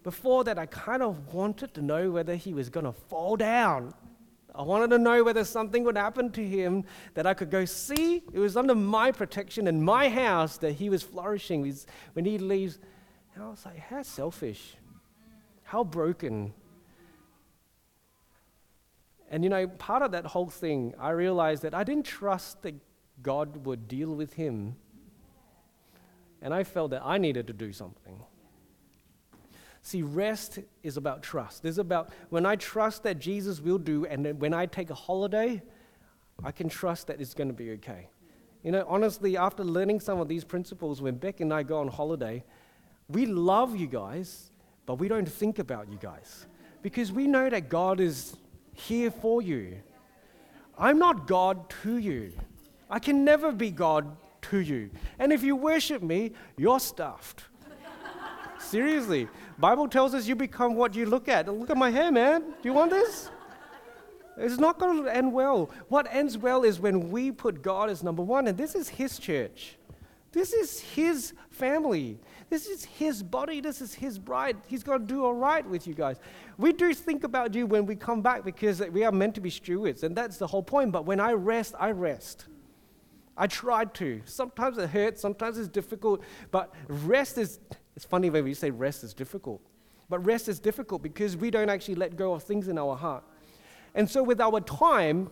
Before 0.02 0.44
that, 0.46 0.58
I 0.58 0.66
kind 0.66 1.04
of 1.04 1.36
wanted 1.36 1.76
to 1.76 1.84
know 1.84 2.10
whether 2.10 2.34
he 2.34 2.56
was 2.56 2.72
going 2.72 2.88
to 2.88 2.94
fall 2.94 3.36
down. 3.36 3.94
I 4.56 4.64
wanted 4.64 4.90
to 4.90 4.98
know 4.98 5.24
whether 5.24 5.44
something 5.44 5.84
would 5.84 5.96
happen 5.98 6.32
to 6.32 6.44
him 6.44 6.84
that 7.14 7.28
I 7.28 7.36
could 7.36 7.52
go 7.52 7.64
see. 7.64 8.24
It 8.34 8.40
was 8.40 8.58
under 8.58 8.74
my 8.74 9.12
protection 9.12 9.68
in 9.68 9.84
my 9.84 10.10
house 10.10 10.58
that 10.58 10.72
he 10.72 10.90
was 10.90 11.04
flourishing 11.04 11.76
when 12.14 12.26
he 12.26 12.40
leaves. 12.40 12.80
And 13.36 13.44
I 13.44 13.50
was 13.50 13.64
like, 13.68 13.78
how 13.78 14.02
selfish, 14.02 14.78
how 15.62 15.84
broken. 15.84 16.56
And 19.30 19.44
you 19.44 19.50
know, 19.50 19.68
part 19.68 20.02
of 20.02 20.12
that 20.12 20.26
whole 20.26 20.50
thing, 20.50 20.94
I 21.00 21.10
realized 21.10 21.64
that 21.64 21.74
I 21.74 21.84
didn't 21.84 22.06
trust 22.06 22.62
that 22.62 22.76
God 23.22 23.66
would 23.66 23.88
deal 23.88 24.14
with 24.14 24.34
him. 24.34 24.76
And 26.42 26.54
I 26.54 26.64
felt 26.64 26.92
that 26.92 27.02
I 27.04 27.18
needed 27.18 27.48
to 27.48 27.54
do 27.54 27.74
something. 27.74 28.22
See, 29.82 30.02
rest 30.02 30.60
is 30.84 30.98
about 30.98 31.24
trust. 31.24 31.66
It's 31.66 31.78
about 31.78 32.10
when 32.30 32.46
I 32.46 32.58
trust 32.58 33.04
that 33.04 33.20
Jesus 33.20 33.62
will 33.62 33.78
do, 33.78 34.06
and 34.06 34.40
when 34.40 34.54
I 34.54 34.66
take 34.66 34.90
a 34.90 34.94
holiday, 34.94 35.62
I 36.44 36.52
can 36.52 36.70
trust 36.70 37.08
that 37.08 37.22
it's 37.22 37.34
going 37.34 37.48
to 37.48 37.54
be 37.54 37.72
okay. 37.72 38.10
You 38.64 38.72
know, 38.72 38.86
honestly, 38.88 39.38
after 39.38 39.64
learning 39.64 40.02
some 40.02 40.20
of 40.20 40.28
these 40.28 40.44
principles, 40.44 41.02
when 41.02 41.16
Beck 41.16 41.40
and 41.40 41.54
I 41.54 41.64
go 41.64 41.80
on 41.80 41.88
holiday, 41.88 42.44
we 43.08 43.26
love 43.26 43.76
you 43.76 43.88
guys, 43.88 44.52
but 44.86 44.96
we 44.96 45.08
don't 45.08 45.28
think 45.28 45.58
about 45.60 45.90
you 45.90 45.98
guys 45.98 46.46
because 46.82 47.12
we 47.12 47.28
know 47.28 47.50
that 47.50 47.70
God 47.70 48.00
is 48.00 48.36
here 48.78 49.12
for 49.12 49.42
you. 49.42 49.78
I'm 50.78 51.00
not 51.00 51.28
God 51.28 51.70
to 51.84 51.98
you. 51.98 52.34
I 52.90 53.00
can 53.00 53.26
never 53.26 53.52
be 53.52 53.72
God 53.72 54.16
to 54.44 54.60
you. 54.60 54.90
And 55.20 55.34
if 55.34 55.44
you 55.44 55.56
worship 55.56 56.02
me, 56.02 56.32
you're 56.58 56.80
stuffed. 56.80 57.44
Seriously. 58.60 59.28
Bible 59.58 59.88
tells 59.88 60.14
us 60.14 60.28
you 60.28 60.36
become 60.36 60.76
what 60.76 60.96
you 60.96 61.06
look 61.06 61.28
at. 61.28 61.48
Look 61.48 61.70
at 61.70 61.78
my 61.78 61.90
hair, 61.90 62.12
man. 62.12 62.42
Do 62.42 62.70
you 62.70 62.74
want 62.74 62.92
this? 62.92 63.30
It's 64.38 64.60
not 64.60 64.78
going 64.78 65.04
to 65.04 65.14
end 65.14 65.34
well. 65.34 65.72
What 65.90 66.08
ends 66.12 66.38
well 66.38 66.64
is 66.64 66.80
when 66.80 67.10
we 67.10 67.32
put 67.32 67.64
God 67.64 67.90
as 67.90 68.04
number 68.04 68.22
one, 68.22 68.48
and 68.48 68.56
this 68.56 68.76
is 68.76 68.88
His 68.88 69.18
church. 69.18 69.78
This 70.32 70.54
is 70.54 70.80
His 70.80 71.34
family. 71.50 72.20
This 72.50 72.68
is 72.68 72.86
His 72.86 73.22
body. 73.22 73.60
This 73.60 73.82
is 73.82 73.94
His 73.94 74.18
bride. 74.18 74.58
He's 74.68 74.84
going 74.84 75.02
to 75.02 75.06
do 75.06 75.26
all 75.26 75.34
right 75.34 75.68
with 75.68 75.86
you 75.86 75.94
guys. 75.94 76.18
We 76.58 76.72
do 76.72 76.94
think 76.94 77.24
about 77.24 77.54
you 77.54 77.66
when 77.66 77.86
we 77.86 77.96
come 77.96 78.22
back 78.22 78.46
because 78.46 78.82
we 78.92 79.04
are 79.04 79.12
meant 79.12 79.36
to 79.36 79.42
be 79.42 79.50
stewards, 79.50 80.04
and 80.04 80.16
that's 80.16 80.38
the 80.38 80.48
whole 80.48 80.64
point. 80.64 80.92
But 80.92 81.06
when 81.06 81.20
I 81.20 81.34
rest, 81.34 81.76
I 81.78 81.92
rest. 81.92 82.46
I 83.38 83.48
tried 83.48 83.94
to. 83.96 84.22
Sometimes 84.26 84.78
it 84.78 84.90
hurts, 84.90 85.22
sometimes 85.22 85.58
it's 85.58 85.68
difficult, 85.68 86.24
but 86.50 86.74
rest 86.88 87.38
is, 87.38 87.60
it's 87.96 88.06
funny 88.06 88.30
when 88.30 88.44
we 88.44 88.54
say 88.54 88.72
rest 88.72 89.04
is 89.04 89.14
difficult. 89.14 89.62
But 90.10 90.26
rest 90.26 90.48
is 90.48 90.60
difficult 90.60 91.04
because 91.04 91.38
we 91.38 91.52
don't 91.52 91.70
actually 91.70 91.96
let 91.96 92.16
go 92.16 92.34
of 92.34 92.44
things 92.44 92.68
in 92.68 92.78
our 92.78 92.96
heart. 92.96 93.24
And 93.94 94.10
so, 94.10 94.24
with 94.24 94.40
our 94.40 94.62
time, 94.62 95.30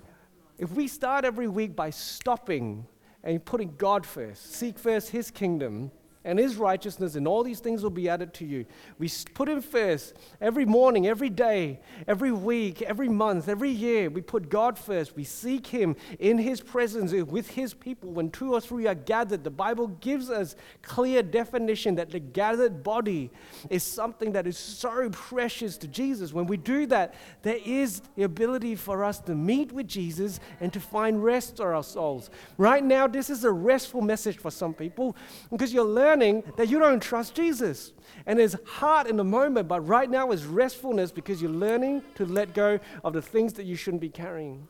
if 0.57 0.71
we 0.71 0.87
start 0.87 1.23
every 1.25 1.47
week 1.47 1.75
by 1.75 1.89
stopping 1.89 2.85
and 3.23 3.43
putting 3.43 3.73
God 3.77 4.05
first, 4.05 4.53
seek 4.53 4.77
first 4.77 5.09
His 5.09 5.31
kingdom, 5.31 5.91
and 6.25 6.39
his 6.39 6.57
righteousness, 6.57 7.15
and 7.15 7.27
all 7.27 7.43
these 7.43 7.59
things 7.59 7.83
will 7.83 7.91
be 7.91 8.09
added 8.09 8.33
to 8.33 8.45
you. 8.45 8.65
We 8.97 9.09
put 9.35 9.47
him 9.47 9.61
first 9.61 10.15
every 10.41 10.65
morning, 10.65 11.07
every 11.07 11.29
day, 11.29 11.79
every 12.07 12.31
week, 12.31 12.81
every 12.81 13.07
month, 13.07 13.47
every 13.47 13.69
year. 13.69 14.09
We 14.09 14.21
put 14.21 14.49
God 14.49 14.77
first. 14.77 15.15
We 15.15 15.23
seek 15.23 15.67
him 15.67 15.95
in 16.19 16.39
his 16.39 16.61
presence 16.61 17.13
with 17.13 17.51
his 17.51 17.75
people. 17.75 18.11
When 18.11 18.31
two 18.31 18.53
or 18.53 18.59
three 18.59 18.87
are 18.87 18.95
gathered, 18.95 19.43
the 19.43 19.51
Bible 19.51 19.87
gives 19.87 20.31
us 20.31 20.55
clear 20.81 21.21
definition 21.21 21.93
that 21.95 22.09
the 22.09 22.19
gathered 22.19 22.81
body 22.83 23.29
is 23.69 23.83
something 23.83 24.31
that 24.31 24.47
is 24.47 24.57
so 24.57 25.09
precious 25.11 25.77
to 25.77 25.87
Jesus. 25.87 26.33
When 26.33 26.47
we 26.47 26.57
do 26.57 26.87
that, 26.87 27.13
there 27.43 27.59
is 27.63 28.01
the 28.15 28.23
ability 28.23 28.75
for 28.75 29.03
us 29.03 29.19
to 29.19 29.35
meet 29.35 29.71
with 29.71 29.87
Jesus 29.87 30.39
and 30.59 30.73
to 30.73 30.79
find 30.79 31.23
rest 31.23 31.57
for 31.57 31.75
our 31.75 31.83
souls. 31.83 32.31
Right 32.57 32.83
now, 32.83 33.05
this 33.05 33.29
is 33.29 33.43
a 33.43 33.51
restful 33.51 34.01
message 34.01 34.37
for 34.37 34.49
some 34.49 34.73
people 34.73 35.15
because 35.51 35.71
you're 35.71 35.83
learning 35.83 36.14
that 36.19 36.67
you 36.69 36.79
don't 36.79 37.01
trust 37.01 37.35
Jesus. 37.35 37.93
And 38.25 38.39
it's 38.39 38.55
hard 38.65 39.07
in 39.07 39.17
the 39.17 39.23
moment, 39.23 39.67
but 39.67 39.81
right 39.87 40.09
now 40.09 40.31
is 40.31 40.45
restfulness 40.45 41.11
because 41.11 41.41
you're 41.41 41.51
learning 41.51 42.03
to 42.15 42.25
let 42.25 42.53
go 42.53 42.79
of 43.03 43.13
the 43.13 43.21
things 43.21 43.53
that 43.53 43.65
you 43.65 43.75
shouldn't 43.75 44.01
be 44.01 44.09
carrying. 44.09 44.67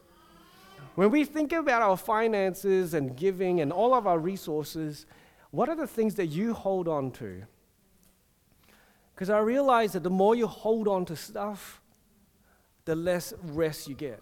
When 0.96 1.12
we 1.12 1.26
think 1.26 1.52
about 1.52 1.82
our 1.82 1.98
finances 1.98 2.94
and 2.94 3.16
giving 3.16 3.60
and 3.62 3.72
all 3.72 3.94
of 3.94 4.08
our 4.08 4.18
resources, 4.18 5.06
what 5.52 5.70
are 5.70 5.76
the 5.76 5.88
things 5.88 6.16
that 6.16 6.28
you 6.28 6.54
hold 6.54 6.88
on 6.88 7.12
to? 7.12 7.44
Because 9.14 9.30
I 9.30 9.40
realize 9.40 9.94
that 9.94 10.04
the 10.04 10.10
more 10.10 10.36
you 10.36 10.48
hold 10.48 10.88
on 10.88 11.06
to 11.06 11.16
stuff, 11.16 11.82
the 12.86 12.96
less 12.96 13.34
rest 13.44 13.88
you 13.88 13.96
get. 13.96 14.22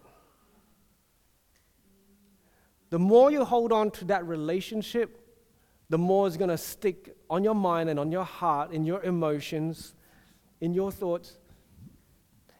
The 2.90 2.98
more 2.98 3.30
you 3.30 3.44
hold 3.44 3.72
on 3.72 3.90
to 3.92 4.04
that 4.06 4.24
relationship, 4.26 5.23
the 5.90 5.98
more 5.98 6.26
it's 6.26 6.36
going 6.36 6.50
to 6.50 6.58
stick 6.58 7.16
on 7.28 7.44
your 7.44 7.54
mind 7.54 7.90
and 7.90 7.98
on 7.98 8.10
your 8.10 8.24
heart, 8.24 8.72
in 8.72 8.84
your 8.84 9.02
emotions, 9.02 9.94
in 10.60 10.72
your 10.72 10.90
thoughts. 10.90 11.38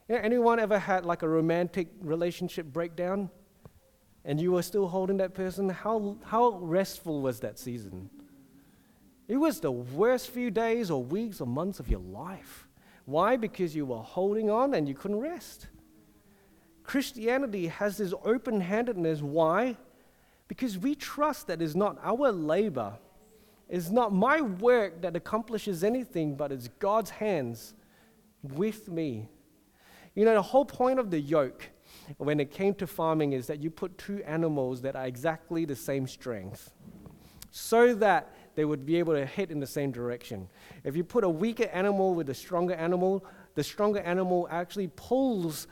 You 0.08 0.16
know, 0.16 0.20
anyone 0.20 0.58
ever 0.58 0.78
had 0.78 1.06
like 1.06 1.22
a 1.22 1.28
romantic 1.28 1.88
relationship 2.00 2.66
breakdown 2.66 3.30
and 4.24 4.40
you 4.40 4.52
were 4.52 4.62
still 4.62 4.88
holding 4.88 5.16
that 5.18 5.34
person? 5.34 5.68
How, 5.68 6.16
how 6.24 6.50
restful 6.50 7.22
was 7.22 7.40
that 7.40 7.58
season? 7.58 8.10
It 9.26 9.36
was 9.36 9.60
the 9.60 9.72
worst 9.72 10.30
few 10.30 10.50
days 10.50 10.90
or 10.90 11.02
weeks 11.02 11.40
or 11.40 11.46
months 11.46 11.80
of 11.80 11.88
your 11.88 12.00
life. 12.00 12.68
Why? 13.06 13.36
Because 13.36 13.74
you 13.74 13.86
were 13.86 13.98
holding 13.98 14.50
on 14.50 14.74
and 14.74 14.86
you 14.88 14.94
couldn't 14.94 15.20
rest. 15.20 15.68
Christianity 16.82 17.68
has 17.68 17.96
this 17.96 18.12
open 18.22 18.60
handedness. 18.60 19.22
Why? 19.22 19.76
Because 20.48 20.76
we 20.76 20.94
trust 20.94 21.46
that 21.46 21.62
it's 21.62 21.74
not 21.74 21.98
our 22.02 22.30
labor 22.30 22.98
it's 23.68 23.90
not 23.90 24.12
my 24.12 24.40
work 24.40 25.00
that 25.02 25.16
accomplishes 25.16 25.82
anything, 25.82 26.36
but 26.36 26.52
it's 26.52 26.68
God's 26.78 27.10
hands 27.10 27.74
with 28.42 28.88
me. 28.88 29.28
You 30.14 30.24
know, 30.24 30.34
the 30.34 30.42
whole 30.42 30.64
point 30.64 30.98
of 30.98 31.10
the 31.10 31.20
yoke 31.20 31.70
when 32.18 32.40
it 32.40 32.50
came 32.50 32.74
to 32.74 32.86
farming 32.86 33.32
is 33.32 33.46
that 33.46 33.62
you 33.62 33.70
put 33.70 33.96
two 33.98 34.22
animals 34.24 34.82
that 34.82 34.96
are 34.96 35.06
exactly 35.06 35.64
the 35.64 35.76
same 35.76 36.06
strength 36.06 36.72
so 37.50 37.94
that 37.94 38.34
they 38.54 38.64
would 38.64 38.84
be 38.84 38.96
able 38.96 39.14
to 39.14 39.24
hit 39.24 39.50
in 39.50 39.60
the 39.60 39.66
same 39.66 39.90
direction. 39.90 40.48
If 40.84 40.96
you 40.96 41.04
put 41.04 41.24
a 41.24 41.28
weaker 41.28 41.68
animal 41.72 42.14
with 42.14 42.28
a 42.28 42.34
stronger 42.34 42.74
animal, 42.74 43.24
the 43.54 43.64
stronger 43.64 44.00
animal 44.00 44.46
actually 44.50 44.88
pulls 44.88 45.66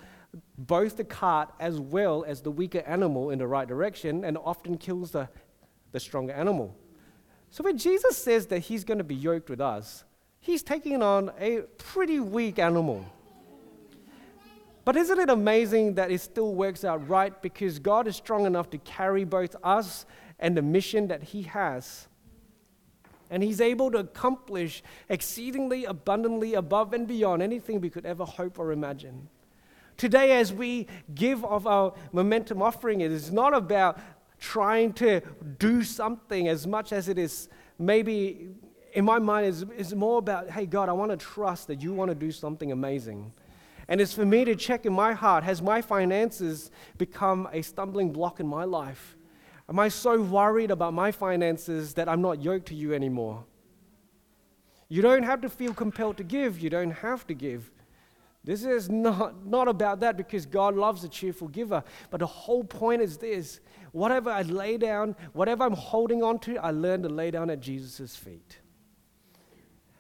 both 0.57 0.97
the 0.97 1.05
cart 1.05 1.53
as 1.61 1.79
well 1.79 2.25
as 2.27 2.41
the 2.41 2.51
weaker 2.51 2.83
animal 2.87 3.31
in 3.31 3.39
the 3.39 3.47
right 3.47 3.69
direction 3.69 4.25
and 4.25 4.39
often 4.39 4.79
kills 4.79 5.11
the, 5.11 5.29
the 5.93 6.01
stronger 6.01 6.33
animal. 6.33 6.75
So 7.53 7.63
when 7.63 7.77
Jesus 7.77 8.17
says 8.17 8.47
that 8.47 8.61
he's 8.61 8.83
going 8.83 8.97
to 8.97 9.05
be 9.05 9.15
yoked 9.15 9.51
with 9.51 9.61
us, 9.61 10.05
he's 10.41 10.63
taking 10.63 11.03
on 11.03 11.31
a 11.39 11.61
pretty 11.77 12.19
weak 12.19 12.59
animal. 12.59 13.05
But 14.87 14.97
isn't 14.97 15.21
it 15.21 15.29
amazing 15.29 15.97
that 15.97 16.11
it 16.11 16.23
still 16.23 16.55
works 16.55 16.83
out 16.83 17.07
right 17.07 17.43
because 17.43 17.79
God 17.79 18.09
is 18.09 18.17
strong 18.17 18.47
enough 18.47 18.71
to 18.71 18.79
carry 18.79 19.25
both 19.25 19.55
us 19.63 20.07
and 20.39 20.57
the 20.57 20.63
mission 20.63 21.09
that 21.09 21.23
He 21.23 21.43
has? 21.43 22.09
And 23.29 23.43
He's 23.43 23.61
able 23.61 23.91
to 23.91 23.99
accomplish 23.99 24.83
exceedingly 25.11 25.85
abundantly 25.85 26.55
above 26.55 26.95
and 26.95 27.07
beyond 27.07 27.43
anything 27.43 27.83
we 27.83 27.91
could 27.91 28.07
ever 28.07 28.25
hope 28.25 28.59
or 28.59 28.73
imagine. 28.73 29.29
Today, 29.99 30.41
as 30.41 30.55
we 30.55 30.87
give 31.15 31.45
of 31.45 31.67
our 31.67 31.93
momentum 32.13 32.63
offering, 32.63 33.03
it 33.03 33.13
is 33.13 33.31
not 33.31 33.53
about 33.53 33.99
trying 34.43 34.93
to 34.93 35.21
do 35.61 35.85
something 35.85 36.49
as 36.49 36.67
much 36.67 36.93
as 36.93 37.09
it 37.09 37.17
is 37.17 37.49
maybe 37.79 38.49
in 38.93 39.05
my 39.05 39.19
mind 39.19 39.47
is, 39.47 39.65
is 39.77 39.95
more 39.95 40.19
about 40.19 40.51
hey 40.51 40.67
god 40.67 40.89
i 40.89 40.93
want 40.93 41.13
to 41.13 41.17
trust 41.17 41.69
that 41.69 41.81
you 41.81 41.93
want 41.93 42.09
to 42.09 42.15
do 42.15 42.31
something 42.33 42.73
amazing. 42.73 43.33
And 43.89 44.01
it's 44.01 44.15
for 44.15 44.25
me 44.25 44.45
to 44.45 44.55
check 44.57 44.87
in 44.87 44.93
my 44.93 45.13
heart 45.13 45.45
has 45.45 45.61
my 45.63 45.81
finances 45.81 46.71
become 46.99 47.49
a 47.53 47.63
stumbling 47.63 48.13
block 48.13 48.41
in 48.41 48.47
my 48.47 48.65
life? 48.65 49.17
Am 49.69 49.79
i 49.79 49.89
so 49.89 50.21
worried 50.21 50.73
about 50.73 50.93
my 50.93 51.13
finances 51.13 51.95
that 51.95 52.09
i'm 52.09 52.21
not 52.21 52.43
yoked 52.43 52.67
to 52.67 52.75
you 52.75 52.95
anymore? 52.95 53.45
You 54.89 55.03
don't 55.03 55.23
have 55.23 55.41
to 55.43 55.49
feel 55.49 55.73
compelled 55.73 56.17
to 56.17 56.25
give 56.25 56.59
you 56.59 56.69
don't 56.69 56.91
have 56.91 57.27
to 57.29 57.35
give 57.35 57.71
this 58.45 58.65
is 58.65 58.91
not, 58.91 59.47
not 59.47 59.69
about 59.69 60.01
that 60.01 60.17
because 60.17 60.47
God 60.47 60.75
loves 60.75 61.05
a 61.05 61.09
cheerful 61.09 61.49
giver. 61.49 61.85
But 62.11 62.21
the 62.21 62.27
whole 62.27 62.65
point 62.65 63.01
is 63.01 63.17
this 63.19 63.61
whatever 63.93 64.31
I 64.31 64.43
lay 64.43 64.77
down, 64.79 65.15
whatever 65.33 65.65
I'm 65.65 65.75
holding 65.75 66.23
on 66.23 66.39
to, 66.41 66.57
I 66.57 66.71
learn 66.71 67.03
to 67.03 67.09
lay 67.09 67.31
down 67.31 67.51
at 67.51 67.61
Jesus' 67.61 68.17
feet. 68.17 68.59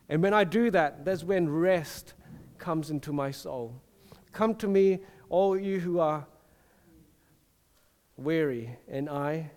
And 0.08 0.22
when 0.22 0.34
I 0.34 0.44
do 0.44 0.70
that, 0.70 1.04
that's 1.04 1.22
when 1.22 1.48
rest 1.48 2.14
comes 2.58 2.90
into 2.90 3.12
my 3.12 3.30
soul. 3.30 3.80
Come 4.32 4.54
to 4.56 4.68
me, 4.68 5.00
all 5.28 5.58
you 5.58 5.78
who 5.78 6.00
are 6.00 6.26
weary, 8.16 8.76
and 8.88 9.08
I 9.08 9.50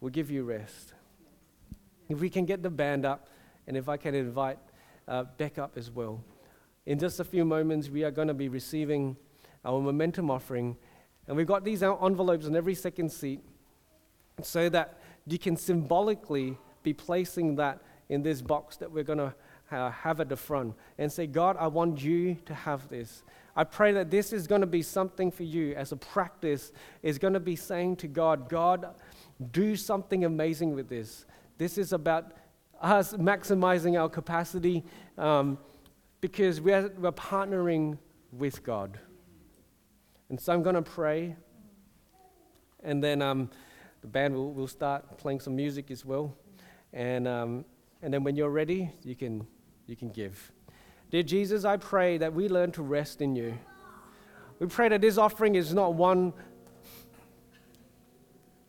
will 0.00 0.10
give 0.10 0.30
you 0.30 0.44
rest. 0.44 0.94
If 2.08 2.20
we 2.20 2.30
can 2.30 2.46
get 2.46 2.62
the 2.62 2.70
band 2.70 3.04
up, 3.04 3.28
and 3.66 3.76
if 3.76 3.88
I 3.88 3.96
can 3.96 4.14
invite 4.14 4.58
uh, 5.08 5.24
Beck 5.36 5.58
up 5.58 5.76
as 5.76 5.90
well. 5.90 6.22
In 6.84 6.98
just 6.98 7.20
a 7.20 7.24
few 7.24 7.44
moments, 7.44 7.88
we 7.88 8.02
are 8.02 8.10
going 8.10 8.28
to 8.28 8.34
be 8.34 8.48
receiving 8.48 9.16
our 9.64 9.80
momentum 9.80 10.30
offering. 10.30 10.76
And 11.28 11.36
we've 11.36 11.46
got 11.46 11.64
these 11.64 11.82
envelopes 11.82 12.46
in 12.46 12.56
every 12.56 12.74
second 12.74 13.10
seat 13.10 13.40
so 14.42 14.68
that 14.68 14.98
you 15.26 15.38
can 15.38 15.56
symbolically 15.56 16.58
be 16.82 16.92
placing 16.92 17.56
that 17.56 17.80
in 18.08 18.22
this 18.22 18.42
box 18.42 18.76
that 18.78 18.90
we're 18.90 19.04
going 19.04 19.18
to 19.18 19.34
uh, 19.70 19.90
have 19.90 20.20
at 20.20 20.28
the 20.28 20.36
front 20.36 20.74
and 20.98 21.10
say, 21.10 21.26
God, 21.26 21.56
I 21.58 21.68
want 21.68 22.02
you 22.02 22.36
to 22.46 22.54
have 22.54 22.88
this. 22.88 23.22
I 23.54 23.64
pray 23.64 23.92
that 23.92 24.10
this 24.10 24.32
is 24.32 24.46
going 24.46 24.62
to 24.62 24.66
be 24.66 24.82
something 24.82 25.30
for 25.30 25.44
you 25.44 25.74
as 25.74 25.92
a 25.92 25.96
practice, 25.96 26.72
is 27.02 27.18
going 27.18 27.34
to 27.34 27.40
be 27.40 27.54
saying 27.54 27.96
to 27.96 28.08
God, 28.08 28.48
God, 28.48 28.94
do 29.52 29.76
something 29.76 30.24
amazing 30.24 30.74
with 30.74 30.88
this. 30.88 31.26
This 31.58 31.78
is 31.78 31.92
about 31.92 32.32
us 32.80 33.12
maximizing 33.12 34.00
our 34.00 34.08
capacity. 34.08 34.84
Um, 35.16 35.58
because 36.22 36.60
we're, 36.60 36.88
we're 36.98 37.12
partnering 37.12 37.98
with 38.32 38.62
God. 38.62 38.98
And 40.30 40.40
so 40.40 40.54
I'm 40.54 40.62
going 40.62 40.76
to 40.76 40.82
pray, 40.82 41.36
and 42.82 43.04
then 43.04 43.20
um, 43.20 43.50
the 44.00 44.06
band 44.06 44.34
will, 44.34 44.54
will 44.54 44.68
start 44.68 45.18
playing 45.18 45.40
some 45.40 45.54
music 45.54 45.90
as 45.90 46.06
well. 46.06 46.34
And, 46.94 47.28
um, 47.28 47.64
and 48.00 48.14
then 48.14 48.24
when 48.24 48.36
you're 48.36 48.50
ready, 48.50 48.90
you 49.02 49.16
can, 49.16 49.46
you 49.86 49.96
can 49.96 50.10
give. 50.10 50.52
Dear 51.10 51.24
Jesus, 51.24 51.64
I 51.64 51.76
pray 51.76 52.16
that 52.18 52.32
we 52.32 52.48
learn 52.48 52.70
to 52.72 52.82
rest 52.82 53.20
in 53.20 53.36
you. 53.36 53.58
We 54.60 54.68
pray 54.68 54.88
that 54.88 55.00
this 55.00 55.18
offering 55.18 55.56
is 55.56 55.74
not 55.74 55.94
one. 55.94 56.32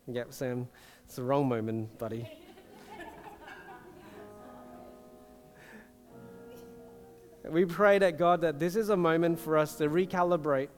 Yep, 0.08 0.34
Sam, 0.34 0.68
it's 1.06 1.16
the 1.16 1.24
wrong 1.24 1.48
moment, 1.48 1.98
buddy. 2.00 2.30
We 7.50 7.66
pray 7.66 8.00
that 8.00 8.18
God, 8.18 8.42
that 8.42 8.58
this 8.58 8.76
is 8.76 8.90
a 8.90 8.98
moment 8.98 9.40
for 9.40 9.58
us 9.58 9.76
to 9.76 9.90
recalibrate. 9.90 10.70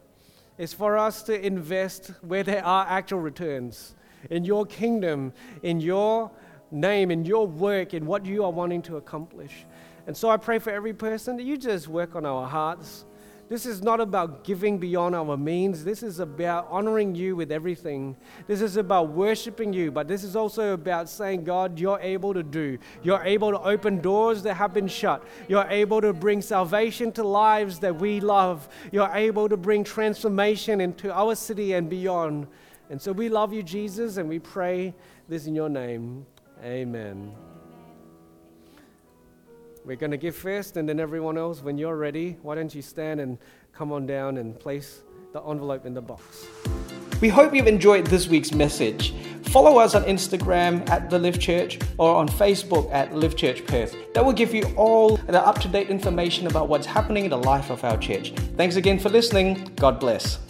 It's 0.57 0.73
for 0.73 0.97
us 0.97 1.21
to 1.23 1.45
invest 1.45 2.11
where 2.21 2.43
there 2.43 2.65
are 2.65 2.85
actual 2.87 3.19
returns 3.19 3.93
in 4.29 4.45
your 4.45 4.65
kingdom, 4.65 5.33
in 5.61 5.79
your 5.79 6.31
name, 6.71 7.11
in 7.11 7.25
your 7.25 7.45
work, 7.45 7.93
in 7.93 8.05
what 8.05 8.25
you 8.25 8.43
are 8.43 8.51
wanting 8.51 8.81
to 8.83 8.97
accomplish. 8.97 9.65
And 10.07 10.15
so 10.15 10.29
I 10.29 10.37
pray 10.37 10.59
for 10.59 10.71
every 10.71 10.93
person 10.93 11.37
that 11.37 11.43
you 11.43 11.57
just 11.57 11.87
work 11.87 12.15
on 12.15 12.25
our 12.25 12.47
hearts 12.47 13.05
this 13.47 13.65
is 13.67 13.83
not 13.83 13.99
about 13.99 14.43
giving 14.43 14.79
beyond 14.79 15.15
our 15.15 15.37
means. 15.37 15.83
This 15.83 16.01
is 16.01 16.19
about 16.19 16.67
honoring 16.71 17.13
you 17.13 17.35
with 17.35 17.51
everything. 17.51 18.15
This 18.47 18.59
is 18.59 18.77
about 18.77 19.09
worshiping 19.09 19.71
you, 19.71 19.91
but 19.91 20.07
this 20.07 20.23
is 20.23 20.35
also 20.35 20.73
about 20.73 21.09
saying, 21.09 21.43
God, 21.43 21.79
you're 21.79 21.99
able 21.99 22.33
to 22.33 22.41
do. 22.41 22.79
You're 23.03 23.21
able 23.23 23.51
to 23.51 23.59
open 23.61 24.01
doors 24.01 24.41
that 24.43 24.55
have 24.55 24.73
been 24.73 24.87
shut. 24.87 25.23
You're 25.47 25.67
able 25.69 26.01
to 26.01 26.11
bring 26.11 26.41
salvation 26.41 27.11
to 27.13 27.23
lives 27.23 27.77
that 27.79 27.95
we 27.95 28.19
love. 28.19 28.67
You're 28.91 29.11
able 29.13 29.47
to 29.49 29.57
bring 29.57 29.83
transformation 29.83 30.81
into 30.81 31.13
our 31.13 31.35
city 31.35 31.73
and 31.73 31.87
beyond. 31.87 32.47
And 32.89 32.99
so 32.99 33.11
we 33.11 33.29
love 33.29 33.53
you, 33.53 33.61
Jesus, 33.61 34.17
and 34.17 34.27
we 34.27 34.39
pray 34.39 34.93
this 35.27 35.45
in 35.45 35.53
your 35.53 35.69
name. 35.69 36.25
Amen. 36.63 37.54
We're 39.85 39.95
going 39.95 40.11
to 40.11 40.17
give 40.17 40.35
first, 40.35 40.77
and 40.77 40.89
then 40.89 40.99
everyone 40.99 41.37
else, 41.37 41.61
when 41.61 41.77
you're 41.77 41.95
ready, 41.95 42.37
why 42.41 42.55
don't 42.55 42.73
you 42.73 42.81
stand 42.81 43.21
and 43.21 43.37
come 43.71 43.91
on 43.91 44.07
down 44.07 44.37
and 44.37 44.59
place 44.59 45.01
the 45.31 45.41
envelope 45.43 45.85
in 45.85 45.93
the 45.93 46.01
box. 46.01 46.47
We 47.21 47.29
hope 47.29 47.53
you've 47.53 47.67
enjoyed 47.67 48.07
this 48.07 48.27
week's 48.27 48.51
message. 48.51 49.13
Follow 49.43 49.77
us 49.77 49.93
on 49.93 50.03
Instagram 50.05 50.89
at 50.89 51.09
The 51.11 51.19
Live 51.19 51.39
Church 51.39 51.77
or 51.99 52.15
on 52.15 52.27
Facebook 52.27 52.91
at 52.91 53.13
Live 53.15 53.35
Church 53.35 53.65
Perth. 53.67 53.95
That 54.13 54.25
will 54.25 54.33
give 54.33 54.55
you 54.55 54.63
all 54.75 55.17
the 55.17 55.45
up 55.45 55.59
to 55.61 55.67
date 55.67 55.89
information 55.89 56.47
about 56.47 56.67
what's 56.67 56.87
happening 56.87 57.25
in 57.25 57.29
the 57.29 57.37
life 57.37 57.69
of 57.69 57.83
our 57.83 57.97
church. 57.97 58.31
Thanks 58.57 58.77
again 58.77 58.97
for 58.97 59.09
listening. 59.09 59.71
God 59.75 59.99
bless. 59.99 60.44